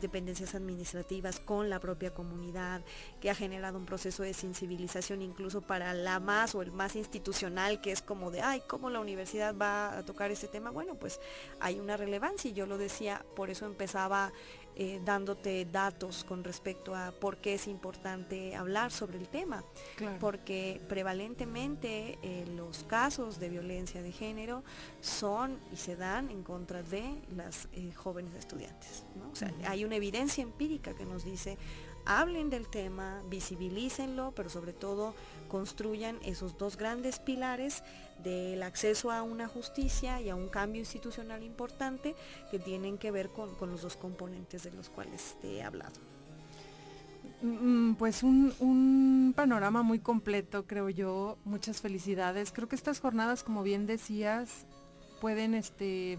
[0.00, 2.80] dependencias administrativas con la propia comunidad,
[3.20, 7.82] que ha generado un proceso de sensibilización incluso para la más o el más institucional,
[7.82, 10.70] que es como de, ay, ¿cómo la universidad va a tocar ese tema?
[10.70, 11.20] Bueno, pues
[11.60, 14.32] hay una relevancia y yo lo decía, por eso empezaba
[14.78, 19.64] eh, dándote datos con respecto a por qué es importante hablar sobre el tema,
[20.20, 24.62] porque prevalentemente eh, los casos de violencia de género
[25.00, 29.04] son y se dan en contra de las eh, jóvenes estudiantes.
[29.32, 31.56] O sea, hay una evidencia empírica que nos dice
[32.06, 35.14] hablen del tema, visibilícenlo, pero sobre todo
[35.48, 37.82] construyan esos dos grandes pilares
[38.22, 42.14] del acceso a una justicia y a un cambio institucional importante
[42.50, 45.94] que tienen que ver con, los dos componentes de los cuales te he hablado.
[47.42, 51.38] Mm, pues un, un, panorama muy completo, creo yo.
[51.44, 52.50] Muchas felicidades.
[52.52, 54.66] Creo que estas jornadas, como bien decías,
[55.20, 56.18] pueden este,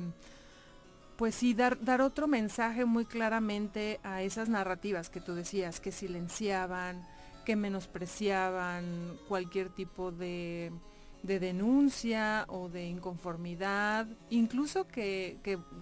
[1.17, 5.91] pues sí, dar, dar otro mensaje muy claramente a esas narrativas que tú decías, que
[5.91, 7.05] silenciaban,
[7.43, 10.71] que menospreciaban cualquier tipo de,
[11.23, 15.37] denuncia o de inconformidad, incluso que,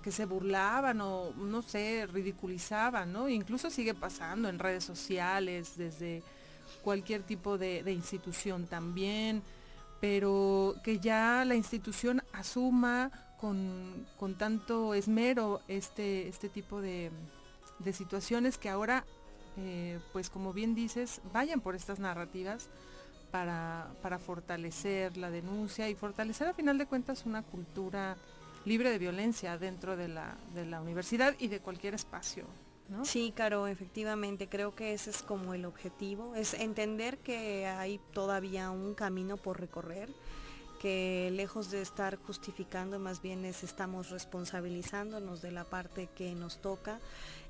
[0.09, 3.29] se burlaban o, no sé, ridiculizaban, ¿no?
[3.29, 6.23] Incluso sigue pasando en redes sociales, desde
[6.83, 9.43] cualquier tipo de, de institución también,
[10.01, 13.11] pero que ya la institución asuma
[14.17, 17.11] con, tanto esmero este, este tipo de,
[17.93, 19.05] situaciones que ahora,
[19.57, 22.69] eh, pues como bien dices, vayan por estas narrativas
[24.01, 28.15] para, fortalecer la denuncia y fortalecer a final de cuentas una cultura
[28.63, 32.45] libre de violencia dentro de la, universidad y de cualquier espacio.
[33.03, 38.69] Sí, Caro, efectivamente, creo que ese es como el objetivo, es entender que hay todavía
[38.69, 40.09] un camino por recorrer,
[40.79, 46.61] que lejos de estar justificando, más bien es estamos responsabilizándonos de la parte que nos
[46.61, 46.99] toca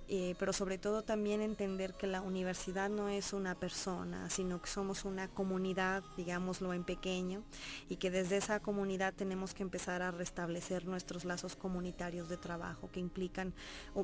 [0.08, 4.70] eh, pero sobre todo también entender que la universidad no es una persona, sino que
[4.70, 7.44] somos una comunidad, digámoslo en pequeño,
[7.90, 12.90] y que desde esa comunidad tenemos que empezar a restablecer nuestros lazos comunitarios de trabajo,
[12.92, 13.54] que implican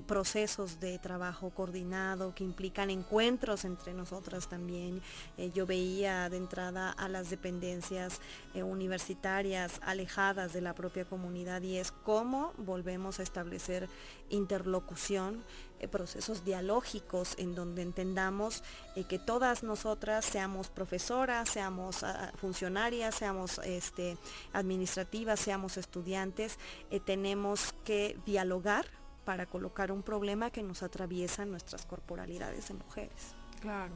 [0.08, 5.02] procesos de trabajo coordinado, que implican encuentros entre nosotras también.
[5.38, 8.22] Eh, yo veía de entrada a las dependencias
[8.54, 13.90] eh, universitarias alejadas de la propia comunidad y es cómo volvemos a establecer
[14.30, 15.44] interlocución
[15.82, 18.64] eh, procesos dialógicos en donde entendamos
[18.96, 24.16] eh, que todas nosotras seamos profesoras, seamos ah, funcionarias, seamos este,
[24.54, 26.60] administrativas, seamos estudiantes,
[26.92, 28.86] eh, tenemos que dialogar
[29.26, 33.34] para colocar un problema que nos atraviesa nuestras corporalidades de mujeres.
[33.60, 33.94] Claro.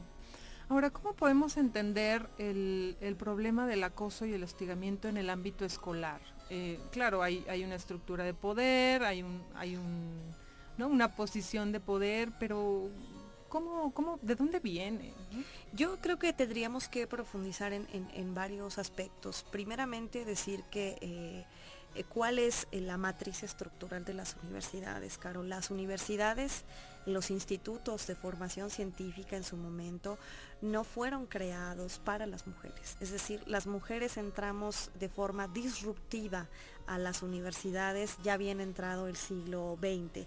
[0.68, 6.20] Ahora, ¿cómo podemos entender el, problema del acoso y el hostigamiento en el ámbito escolar?
[6.92, 10.32] claro, hay, hay, una estructura de poder, hay un, hay un
[10.84, 12.90] una posición de poder, pero
[13.48, 15.14] ¿cómo, cómo, de dónde viene?
[15.72, 19.46] Yo creo que tendríamos que profundizar en, varios aspectos.
[19.50, 21.46] Primeramente decir que eh,
[21.96, 25.42] eh, cuál es la matriz estructural de las universidades, Caro.
[25.42, 26.64] Las universidades,
[27.06, 30.18] los institutos de formación científica en su momento
[30.60, 32.96] no fueron creados para las mujeres.
[33.00, 36.48] Es decir, las mujeres entramos de forma disruptiva
[36.86, 40.26] a las universidades ya bien entrado el siglo XX.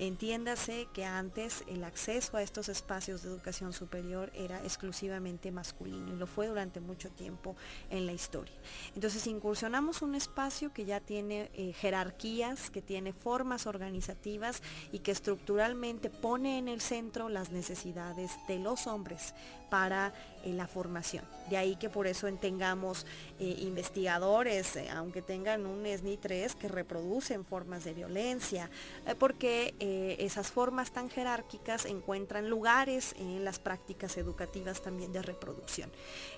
[0.00, 6.16] Entiéndase que antes el acceso a estos espacios de educación superior era exclusivamente masculino y
[6.16, 7.54] lo fue durante mucho tiempo
[7.90, 8.54] en la historia.
[8.94, 15.10] Entonces incursionamos un espacio que ya tiene eh, jerarquías, que tiene formas organizativas y que
[15.10, 19.34] estructuralmente pone en el centro las necesidades de los hombres
[19.68, 21.24] para eh, la formación.
[21.50, 23.04] De ahí que por eso tengamos
[23.38, 28.70] eh, investigadores, aunque tengan un SNI 3, que reproducen formas de violencia,
[29.18, 35.90] porque eh, esas formas tan jerárquicas encuentran lugares en las prácticas educativas también de reproducción.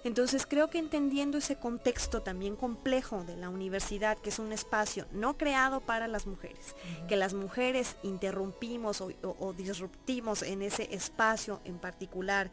[0.04, 5.06] Entonces creo que entendiendo ese contexto también complejo de la universidad, que es un espacio
[5.12, 6.74] no creado para las mujeres,
[7.08, 12.50] que las mujeres interrumpimos o disruptimos en ese espacio en particular,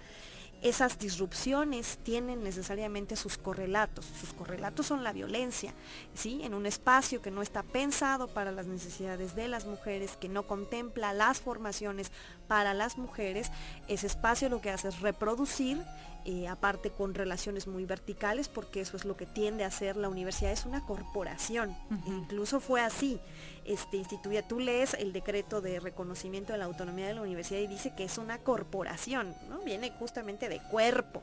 [0.62, 4.06] esas disrupciones tienen necesariamente sus correlatos.
[4.20, 5.74] Sus correlatos son la violencia,
[6.14, 6.42] ¿sí?
[6.44, 10.48] En un espacio que no está pensado para las necesidades de las mujeres, que no
[10.48, 12.12] contempla las formaciones
[12.48, 13.52] para las mujeres,
[13.88, 15.82] ese espacio lo que hace es reproducir
[16.26, 20.10] eh, aparte con relaciones muy verticales, porque eso es lo que tiende a ser la
[20.10, 21.76] universidad, es una corporación.
[22.08, 23.20] Incluso fue así,
[23.66, 24.04] este,
[24.48, 28.04] tú lees el decreto de reconocimiento de la autonomía de la universidad y dice que
[28.04, 29.60] es una corporación, ¿no?
[29.60, 31.22] Viene justamente de cuerpo.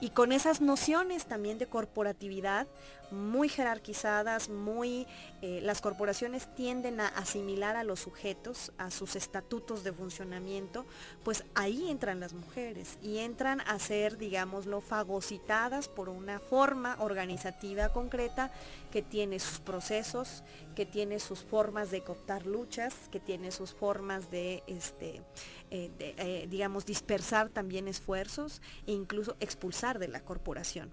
[0.00, 2.66] Y con esas nociones también de corporatividad,
[3.12, 5.06] muy jerarquizadas, muy,
[5.42, 10.84] eh, las corporaciones tienden a asimilar a los sujetos, a sus estatutos de funcionamiento,
[11.22, 17.90] pues ahí entran las mujeres y entran a ser, digámoslo, fagocitadas por una forma organizativa
[17.90, 18.50] concreta
[18.92, 20.44] que tiene sus procesos,
[20.76, 25.22] que tiene sus formas de cooptar luchas, que tiene sus formas de, este,
[25.70, 30.92] eh, eh, digamos, dispersar también esfuerzos e incluso expulsar de la corporación,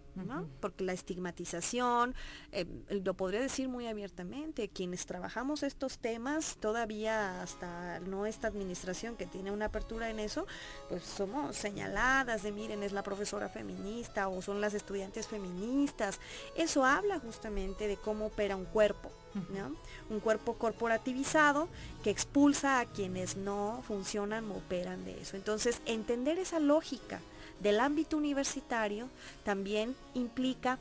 [0.61, 2.15] Porque la estigmatización,
[2.53, 9.17] eh, lo podría decir muy abiertamente, quienes trabajamos estos temas, todavía hasta no esta administración
[9.17, 10.47] que tiene una apertura en eso,
[10.87, 16.21] pues somos señaladas de miren, es la profesora feminista o son las estudiantes feministas.
[16.55, 19.11] Eso habla justamente de cómo opera un cuerpo.
[20.09, 21.67] Un cuerpo corporativizado
[22.03, 25.37] que expulsa a quienes no funcionan o operan de eso.
[25.37, 27.19] Entonces, entender esa lógica
[27.59, 29.07] del ámbito universitario
[29.43, 30.79] también implica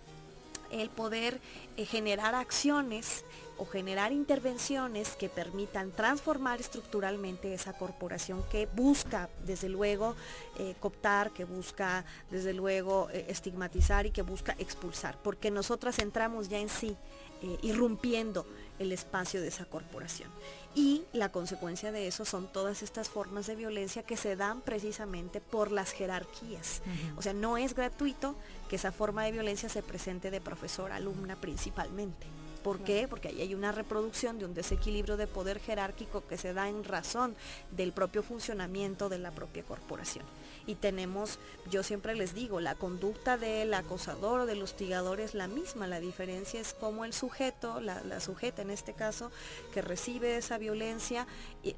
[0.71, 1.41] el poder
[1.77, 3.25] eh, generar acciones
[3.59, 10.15] o generar intervenciones que permitan transformar estructuralmente esa corporación que busca, desde luego,
[10.59, 16.49] eh, cooptar, que busca, desde luego, eh, estigmatizar y que busca expulsar, porque nosotras entramos
[16.49, 16.97] ya en sí,
[17.43, 18.47] eh, irrumpiendo
[18.79, 20.31] el espacio de esa corporación.
[20.75, 25.41] Y la consecuencia de eso son todas estas formas de violencia que se dan precisamente
[25.41, 26.83] por las jerarquías.
[27.17, 28.37] O sea, no es gratuito
[28.69, 32.27] que esa forma de violencia se presente de profesor-alumna principalmente.
[32.63, 33.07] ¿Por qué?
[33.09, 36.85] Porque ahí hay una reproducción de un desequilibrio de poder jerárquico que se da en
[36.85, 37.37] razón
[37.71, 40.25] del propio funcionamiento de la propia corporación
[40.69, 41.39] y tenemos,
[41.71, 45.99] yo siempre les digo, la conducta del acosador o del hostigador es la misma, la
[45.99, 49.33] diferencia es cómo el sujeto, la, sujeta en este caso,
[49.73, 51.27] que recibe esa violencia,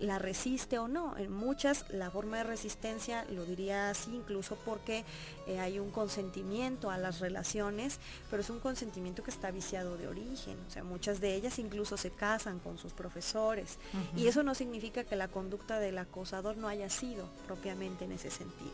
[0.01, 1.17] la resiste o no.
[1.17, 5.05] En muchas la forma de resistencia, lo diría así, incluso porque
[5.47, 10.09] eh, hay un consentimiento a las relaciones, pero es un consentimiento que está viciado de
[10.09, 10.59] origen.
[10.71, 13.77] O sea, muchas de ellas incluso se casan con sus profesores.
[14.17, 18.31] Y eso no significa que la conducta del acosador no haya sido propiamente en ese
[18.31, 18.71] sentido.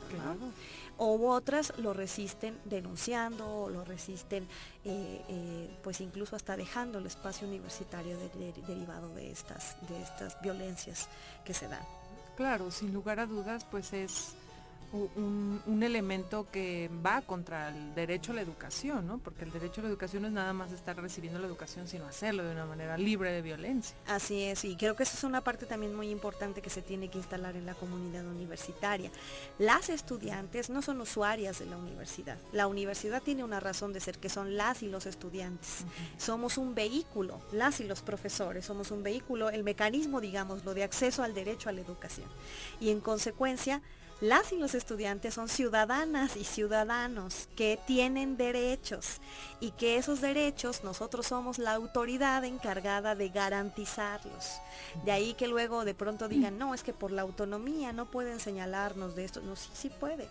[0.99, 4.47] O otras lo resisten denunciando, o lo resisten
[4.85, 8.19] eh, eh, pues incluso hasta dejando el espacio universitario
[8.67, 11.09] derivado de estas, de estas violencias
[11.47, 11.85] que se dan.
[12.37, 14.35] Claro, sin lugar a dudas, pues es
[14.93, 19.19] un, elemento que va contra el derecho a la educación, ¿no?
[19.19, 22.07] Porque el derecho a la educación no es nada más estar recibiendo la educación, sino
[22.07, 23.97] hacerlo de una manera libre de violencia.
[24.07, 27.09] Así es, y creo que esa es una parte también muy importante que se tiene
[27.09, 29.11] que instalar en la comunidad universitaria.
[29.59, 32.39] Las estudiantes no son usuarias de la universidad.
[32.53, 35.85] La universidad tiene una razón de ser, que son las y los estudiantes.
[36.17, 40.85] Somos un vehículo, las y los profesores, somos un vehículo, el mecanismo, digamos, lo de
[40.85, 42.29] acceso al derecho a la educación.
[42.81, 43.83] Y en consecuencia,
[44.21, 49.21] las y los estudiantes son ciudadanas y ciudadanos que tienen derechos
[49.61, 54.59] y que esos derechos nosotros somos la autoridad encargada de garantizarlos.
[55.05, 58.41] De ahí que luego de pronto digan, no, es que por la autonomía no pueden
[58.41, 59.43] señalarnos de esto.
[59.43, 60.29] No, sí, sí pueden,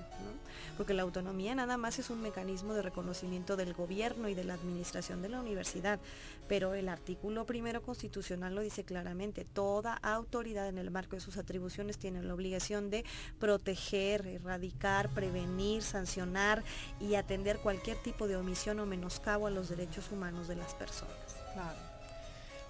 [0.77, 4.55] porque la autonomía nada más es un mecanismo de reconocimiento del gobierno y de la
[4.55, 5.99] administración de la universidad.
[6.47, 11.37] Pero el artículo primero constitucional lo dice claramente, toda autoridad en el marco de sus
[11.37, 13.05] atribuciones tiene la obligación de
[13.39, 16.63] proteger erradicar, prevenir, sancionar
[16.99, 21.15] y atender cualquier tipo de omisión o menoscabo a los derechos humanos de las personas.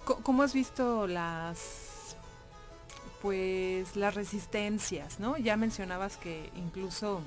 [0.04, 2.16] ¿Cómo has visto las
[3.22, 5.36] pues las resistencias, ¿no?
[5.36, 7.22] Ya mencionabas que incluso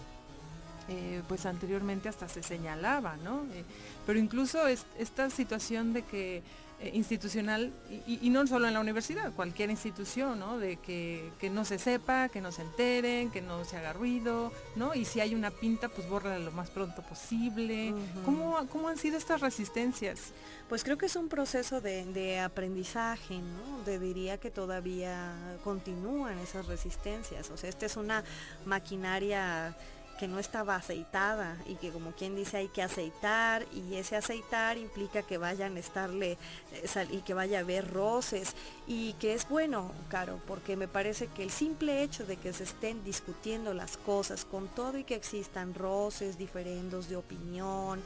[0.90, 3.44] eh, pues anteriormente hasta se señalaba, ¿no?
[3.54, 3.64] Eh,
[4.06, 6.42] pero incluso esta situación de que
[6.82, 7.74] eh, institucional,
[8.08, 10.58] y, no solo en la universidad, cualquier institución, ¿no?
[10.58, 14.96] De que, no se sepa, que no se enteren, que no se haga ruido, ¿no?
[14.96, 17.94] Y si hay una pinta, pues bórrala lo más pronto posible.
[18.24, 20.32] ¿Cómo, han sido estas resistencias?
[20.70, 23.84] Pues creo que es un proceso de, aprendizaje, ¿no?
[23.84, 25.34] De, diría que todavía
[25.66, 27.50] continúan esas resistencias.
[27.50, 28.24] O sea, esta es una
[28.66, 29.76] maquinaria
[30.20, 34.78] que no estaba aceitada y que como quien dice hay que aceitar y ese aceitar
[34.78, 36.38] implica que vayan a estarle
[36.74, 38.53] eh, y que vaya a haber roces
[38.92, 42.64] y que es bueno, Caro, porque me parece que el simple hecho de que se
[42.64, 48.02] estén discutiendo las cosas con todo y que existan roces, diferendos de opinión,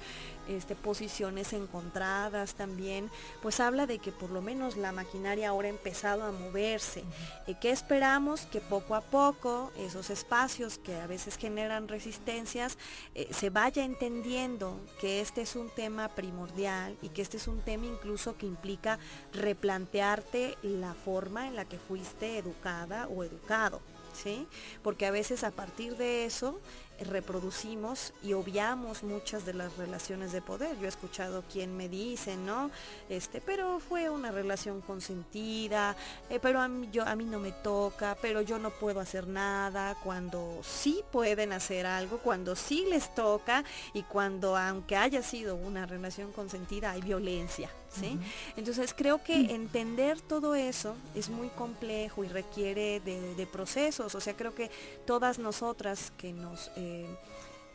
[0.50, 3.10] este, posiciones encontradas también,
[3.42, 7.06] pues habla de que por lo menos la maquinaria ahora ha empezado a moverse.
[7.48, 8.42] y ¿Qué esperamos?
[8.42, 12.78] Que poco a poco esos espacios que a veces generan resistencias
[13.16, 17.62] eh, se vaya entendiendo que este es un tema primordial y que este es un
[17.62, 19.00] tema incluso que implica
[19.32, 23.82] replantearte la forma en la que fuiste educada o educado.
[24.14, 24.48] ¿Sí?
[24.84, 26.60] Porque a veces a partir de eso
[27.00, 30.78] reproducimos y obviamos muchas de las relaciones de poder.
[30.78, 32.72] Yo he escuchado quien me dice, ¿no?
[33.10, 35.96] Este, pero fue una relación consentida,
[36.30, 36.60] eh, pero
[36.92, 41.54] yo, a mí no me toca, pero yo no puedo hacer nada, cuando sí pueden
[41.54, 43.64] hacer algo, cuando sí les toca
[43.94, 47.70] y cuando aunque haya sido una relación consentida hay violencia,
[48.00, 48.20] ¿sí?
[48.58, 54.36] Entonces creo que entender todo eso es muy complejo y requiere de, procesos, o sea,
[54.36, 54.72] creo que
[55.06, 56.72] todas nosotras que nos...
[56.76, 57.08] Eh,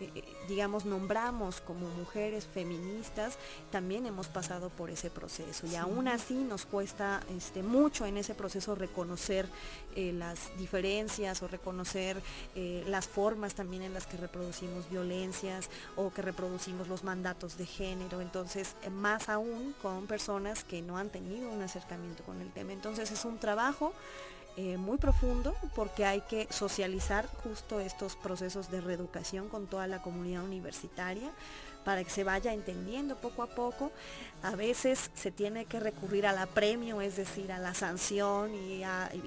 [0.01, 3.39] eh, digamos, nombramos como mujeres feministas,
[3.71, 5.67] también hemos pasado por ese proceso.
[5.67, 9.47] Y aún así nos cuesta este, mucho en ese proceso reconocer
[9.97, 12.21] eh, las diferencias o reconocer
[12.55, 18.21] las formas también en las que reproducimos violencias o que reproducimos los mandatos de género,
[18.21, 22.73] entonces más aún con personas que no han tenido un acercamiento con el tema.
[22.73, 23.93] Entonces es un trabajo
[24.61, 30.03] eh, muy profundo porque hay que socializar justo estos procesos de reeducación con toda la
[30.03, 31.31] comunidad universitaria
[31.85, 33.93] para que se vaya entendiendo poco a poco.
[34.43, 38.83] A veces se tiene que recurrir al apremio, es decir, a la sanción y,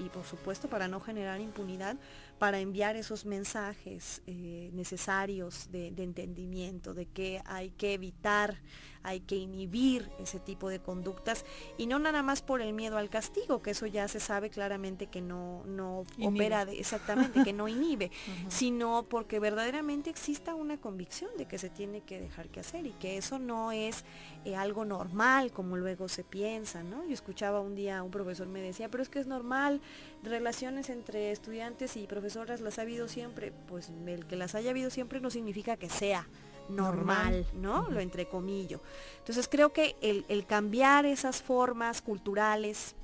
[0.10, 1.96] por supuesto para no generar impunidad,
[2.38, 8.58] para enviar esos mensajes eh, necesarios de, entendimiento, de que hay que evitar,
[9.04, 11.46] hay que inhibir ese tipo de conductas
[11.78, 15.08] y no nada más por el miedo al castigo, que eso ya se sabe claramente
[15.08, 18.12] que no, no opera exactamente, que no inhibe,
[18.50, 22.92] sino porque verdaderamente exista una convicción de que se tiene que dejar que hacer y
[22.92, 24.04] que eso no es
[24.46, 27.06] eh, algo normal como luego se piensa, ¿no?
[27.06, 29.82] Yo escuchaba un día un profesor me decía, pero es que es normal
[30.24, 34.72] relaciones entre estudiantes y profesores horas las ha habido siempre, pues el que las haya
[34.72, 36.28] habido siempre no significa que sea
[36.76, 37.90] normal, ¿no?
[37.90, 38.82] Lo entrecomillo.
[39.20, 42.96] Entonces creo que el, el cambiar esas formas culturales,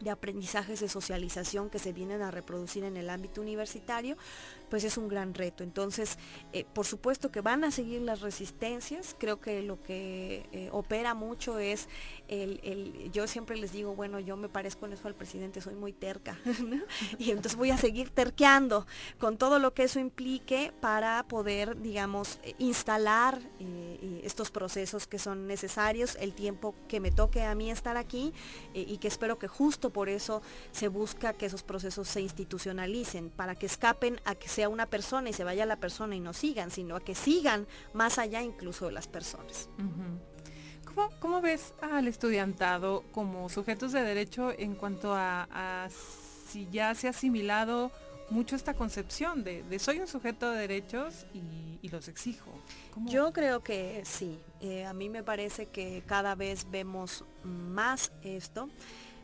[0.00, 4.16] de aprendizajes de socialización que se vienen a reproducir en el ámbito universitario,
[4.70, 5.62] pues es un gran reto.
[5.62, 6.16] Entonces,
[6.52, 11.14] eh, por supuesto que van a seguir las resistencias, creo que lo que eh, opera
[11.14, 11.88] mucho es
[12.28, 15.92] el, yo siempre les digo, bueno, yo me parezco en eso al presidente, soy muy
[15.92, 16.38] terca,
[17.18, 18.86] y entonces voy a seguir terqueando
[19.18, 25.48] con todo lo que eso implique para poder, digamos, instalar eh, estos procesos que son
[25.48, 28.32] necesarios, el tiempo que me toque a mí estar aquí
[28.72, 33.54] y que espero que justo por eso se busca que esos procesos se institucionalicen, para
[33.54, 36.70] que escapen a que se una persona y se vaya la persona y no sigan,
[36.70, 39.68] sino a que sigan más allá incluso de las personas.
[41.20, 45.88] ¿Cómo, ves al estudiantado como sujetos de derecho en cuanto a,
[46.48, 47.92] si ya se ha asimilado
[48.28, 52.50] mucho esta concepción de, soy un sujeto de derechos y, los exijo?
[53.06, 54.38] Yo creo que sí.
[54.60, 58.68] Eh, a mí me parece que cada vez vemos más esto.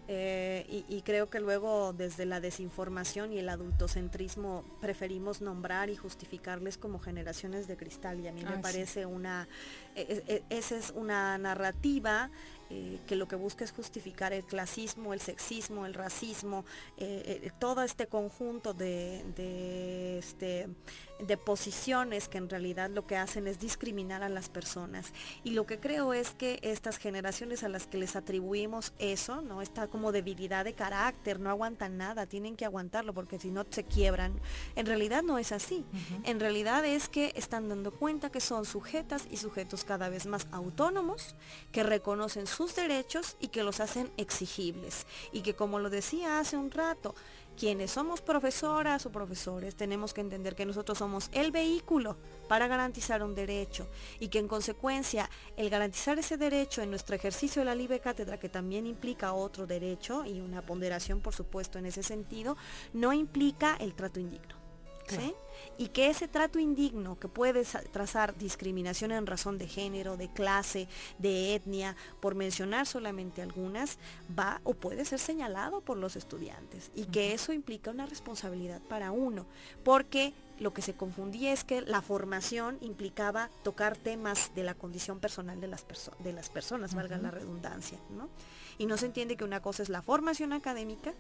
[0.09, 6.79] Eh, y, creo que luego desde la desinformación y el adultocentrismo preferimos nombrar y justificarles
[6.79, 9.49] como generaciones de cristal y a mí me parece una,
[9.97, 12.31] e, e, e, esa es una narrativa
[12.71, 16.65] eh, que lo que busca es justificar el clasismo, el sexismo, el racismo,
[16.99, 20.69] eh, todo este conjunto de, de este,
[21.19, 25.13] de posiciones que en realidad lo que hacen es discriminar a las personas.
[25.45, 29.63] Y lo que creo es que estas generaciones a las que les atribuimos eso, ¿no?
[29.63, 33.85] Esta como debilidad de carácter, no aguantan nada, tienen que aguantarlo porque si no se
[33.85, 34.41] quiebran.
[34.75, 35.85] En realidad no es así.
[36.25, 40.47] En realidad es que están dando cuenta que son sujetas y sujetos cada vez más
[40.53, 41.35] autónomos,
[41.73, 45.07] que reconocen sus derechos y que los hacen exigibles.
[45.33, 47.15] Y que como lo decía hace un rato,
[47.57, 52.17] quienes somos profesoras o profesores tenemos que entender que nosotros somos el vehículo
[52.49, 53.89] para garantizar un derecho
[54.21, 58.39] y que en consecuencia el garantizar ese derecho en nuestro ejercicio de la libre cátedra,
[58.39, 62.57] que también implica otro derecho y una ponderación por supuesto en ese sentido,
[62.93, 64.56] no implica el trato indigno
[65.79, 70.89] y que ese trato indigno que puede trazar discriminación en razón de género, de clase,
[71.19, 73.99] de etnia, por mencionar solamente algunas,
[74.39, 76.91] va o puede ser señalado por los estudiantes.
[76.95, 79.47] Y que eso implica una responsabilidad para uno,
[79.85, 85.21] porque lo que se confundía es que la formación implicaba tocar temas de la condición
[85.21, 85.85] personal de las,
[86.21, 88.29] de las personas, valga la redundancia, ¿no?
[88.79, 91.13] Y no se entiende que una cosa es la formación académica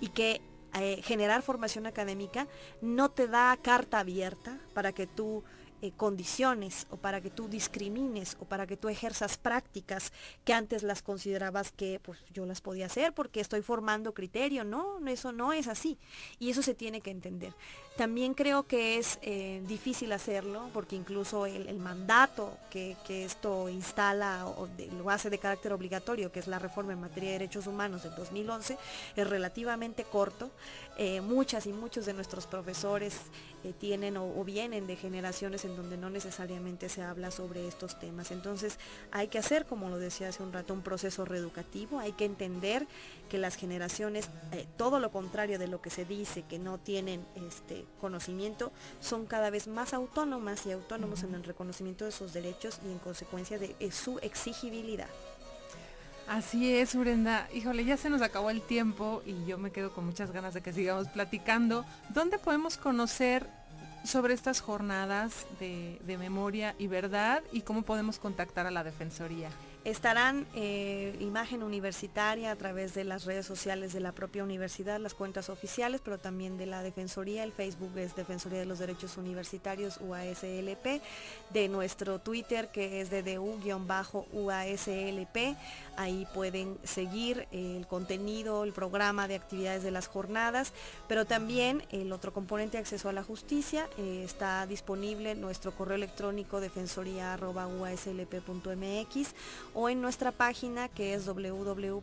[0.00, 0.40] y que
[0.74, 2.46] eh, generar formación académica
[2.80, 5.44] no te da carta abierta para que tú
[5.84, 10.82] eh, condiciones o para que tú discrimines o para que tú ejerzas prácticas que antes
[10.82, 14.64] las considerabas que pues yo las podía hacer porque estoy formando criterio.
[14.64, 15.98] No, eso no es así.
[16.38, 17.52] Y eso se tiene que entender.
[17.98, 24.66] También creo que es eh, difícil hacerlo porque incluso el, mandato que, esto instala o
[24.98, 28.14] lo hace de carácter obligatorio, que es la reforma en materia de derechos humanos del
[28.14, 28.78] 2011,
[29.16, 30.50] es relativamente corto.
[30.96, 33.14] Eh, muchas y muchos de nuestros profesores
[33.64, 38.30] eh, tienen o, vienen de generaciones en donde no necesariamente se habla sobre estos temas.
[38.30, 38.78] Entonces
[39.10, 42.86] hay que hacer, como lo decía hace un rato, un proceso reeducativo, hay que entender
[43.28, 44.28] que las generaciones,
[44.76, 48.70] todo lo contrario de lo que se dice, que no tienen este, conocimiento
[49.00, 52.98] son cada vez más autónomas y autónomos en el reconocimiento de sus derechos y en
[52.98, 55.08] consecuencia de, su exigibilidad.
[56.28, 57.48] Así es, Urenda.
[57.52, 60.62] Híjole, ya se nos acabó el tiempo y yo me quedo con muchas ganas de
[60.62, 61.84] que sigamos platicando.
[62.08, 63.46] ¿Dónde podemos conocer
[64.04, 69.50] sobre estas jornadas de, de memoria y verdad y cómo podemos contactar a la Defensoría?
[69.84, 75.12] Estarán eh, imagen universitaria a través de las redes sociales de la propia universidad, las
[75.12, 77.44] cuentas oficiales, pero también de la Defensoría.
[77.44, 81.02] El Facebook es Defensoría de los Derechos Universitarios UASLP,
[81.50, 83.86] de nuestro Twitter que es DDU-UASLP.
[85.98, 90.72] Ahí pueden seguir el contenido, el programa de actividades de las jornadas,
[91.08, 96.60] pero también el otro componente, acceso a la justicia, eh, está disponible nuestro correo electrónico
[96.60, 99.34] defensoría.uaslp.mx
[99.74, 102.00] o en nuestra página que es www.uaslp.mx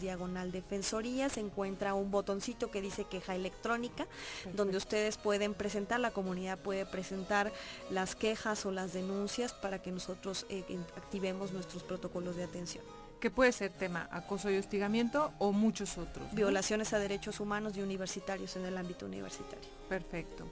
[0.00, 4.06] diagonal defensoría se encuentra un botoncito que dice queja electrónica
[4.54, 7.52] donde ustedes pueden presentar, la comunidad puede presentar
[7.90, 10.64] las quejas o las denuncias para que nosotros eh,
[10.96, 12.84] activemos nuestros protocolos de atención
[13.24, 16.26] que puede ser tema acoso y hostigamiento o muchos otros.
[16.32, 19.66] Violaciones a derechos humanos y universitarios en el ámbito universitario.
[19.88, 20.44] Perfecto.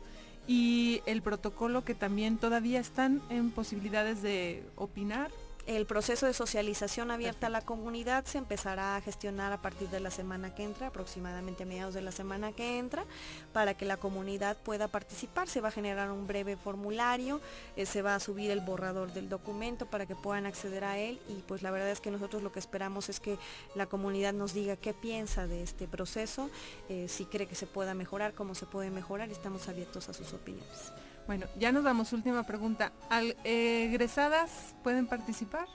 [0.46, 5.30] Y el protocolo que también todavía están en posibilidades de opinar
[5.66, 10.00] el proceso de socialización abierta a la comunidad se empezará a gestionar a partir de
[10.00, 13.04] la semana que entra, aproximadamente a mediados de la semana que entra,
[13.52, 15.48] para que la comunidad pueda participar.
[15.48, 17.40] Se va a generar un breve formulario,
[17.76, 21.20] eh, se va a subir el borrador del documento para que puedan acceder a él
[21.28, 23.38] y pues la verdad es que nosotros lo que esperamos es que
[23.74, 26.50] la comunidad nos diga qué piensa de este proceso,
[26.88, 30.12] eh, si cree que se pueda mejorar, cómo se puede mejorar y estamos abiertos a
[30.12, 30.92] sus opiniones.
[31.26, 32.92] Bueno, ya nos damos última pregunta.
[33.08, 35.66] ¿Al, eh, ¿Egresadas pueden participar?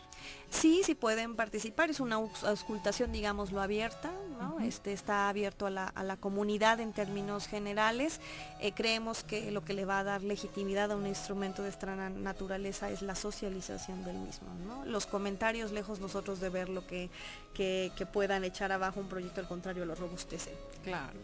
[0.50, 4.60] Sí, sí pueden participar, es una auscultación, digámoslo, abierta, ¿no?
[4.62, 8.22] este, está abierto a la, comunidad en términos generales.
[8.62, 11.96] Eh, creemos que lo que le va a dar legitimidad a un instrumento de esta
[12.10, 14.48] naturaleza es la socialización del mismo.
[14.66, 14.86] ¿no?
[14.86, 17.10] Los comentarios, lejos nosotros de ver lo que,
[17.54, 20.54] que, que puedan echar abajo un proyecto, al contrario, lo robustece.
[20.84, 21.20] Claro.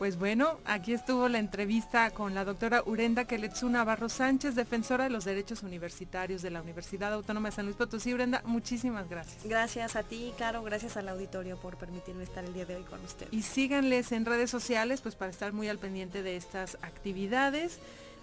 [0.00, 5.10] Pues bueno, aquí estuvo la entrevista con la doctora Urenda Keletsuna Navarro Sánchez, defensora de
[5.10, 8.14] los derechos universitarios de la Universidad Autónoma de San Luis Potosí.
[8.14, 9.44] Urenda, muchísimas gracias.
[9.44, 12.98] Gracias a ti, claro, gracias al auditorio por permitirme estar el día de hoy con
[13.04, 13.28] usted.
[13.30, 17.78] Y síganles en redes sociales, pues para estar muy al pendiente de estas actividades.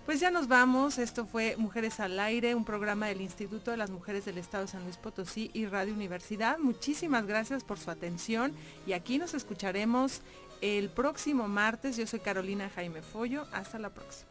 [0.07, 3.91] Pues ya nos vamos, esto fue Mujeres al Aire, un programa del Instituto de las
[3.91, 6.57] Mujeres del Estado de San Luis Potosí y Radio Universidad.
[6.57, 8.53] Muchísimas gracias por su atención
[8.88, 10.21] y aquí nos escucharemos
[10.62, 11.97] el próximo martes.
[11.97, 13.45] Yo soy Carolina Jaime Follo.
[13.51, 14.30] Hasta la próxima.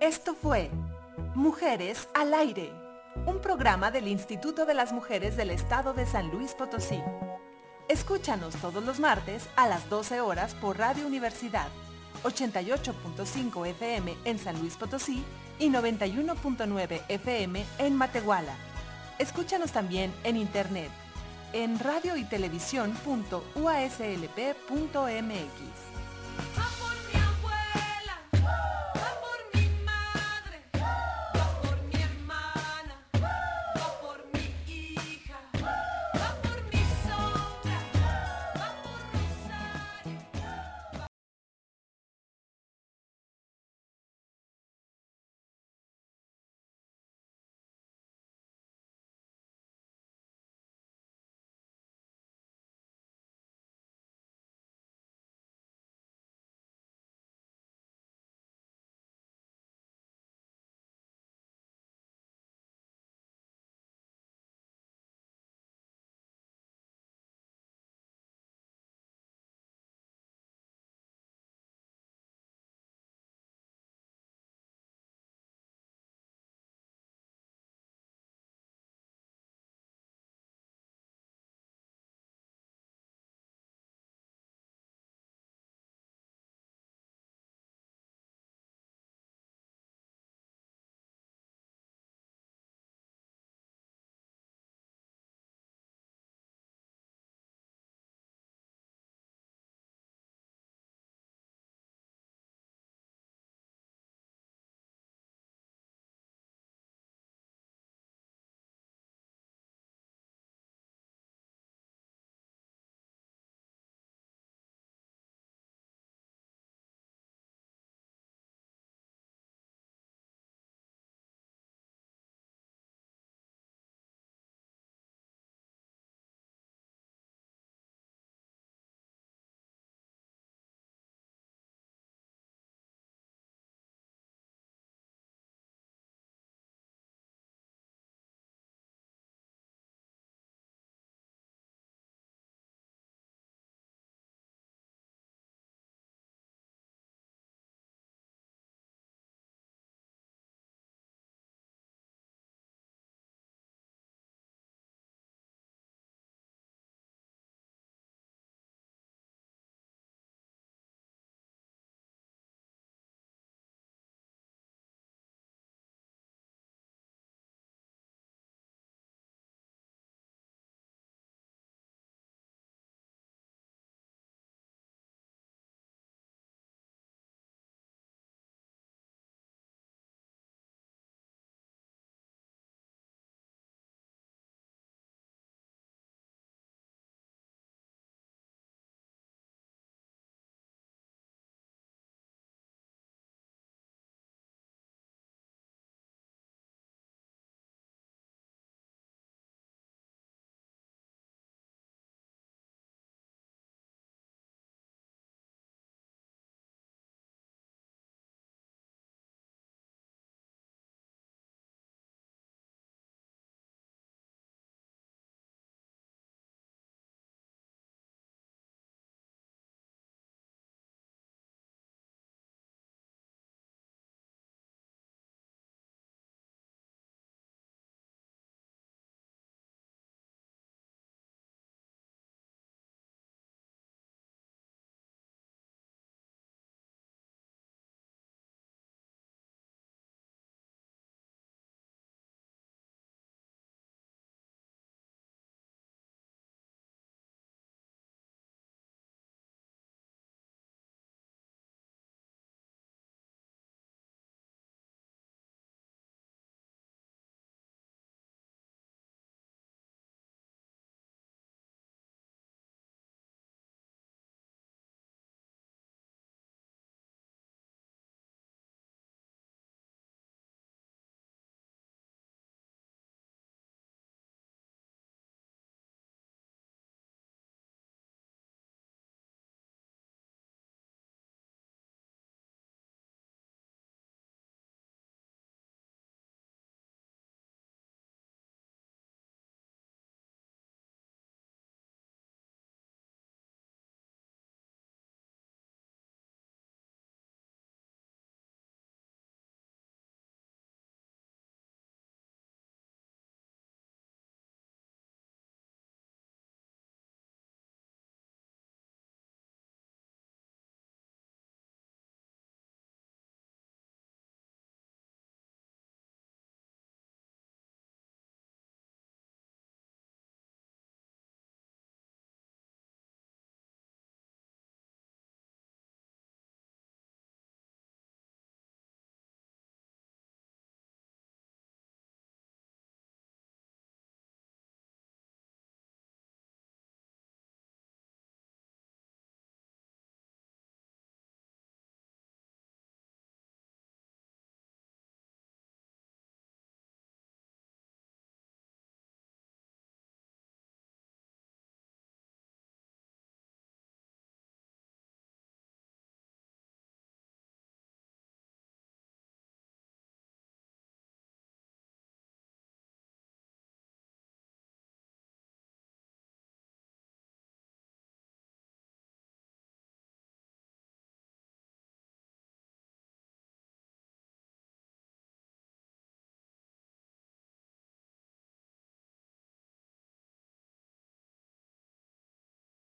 [0.00, 0.70] Esto fue
[1.34, 2.70] Mujeres al Aire,
[3.26, 7.02] un programa del Instituto de las Mujeres del Estado de San Luis Potosí.
[7.88, 11.68] Escúchanos todos los martes a las 12 horas por Radio Universidad,
[12.26, 15.22] 88.5 FM en San Luis Potosí
[15.58, 18.56] y 91.9 FM en Matehuala.
[19.18, 20.90] Escúchanos también en internet
[21.52, 22.16] en radio
[24.92, 25.85] y.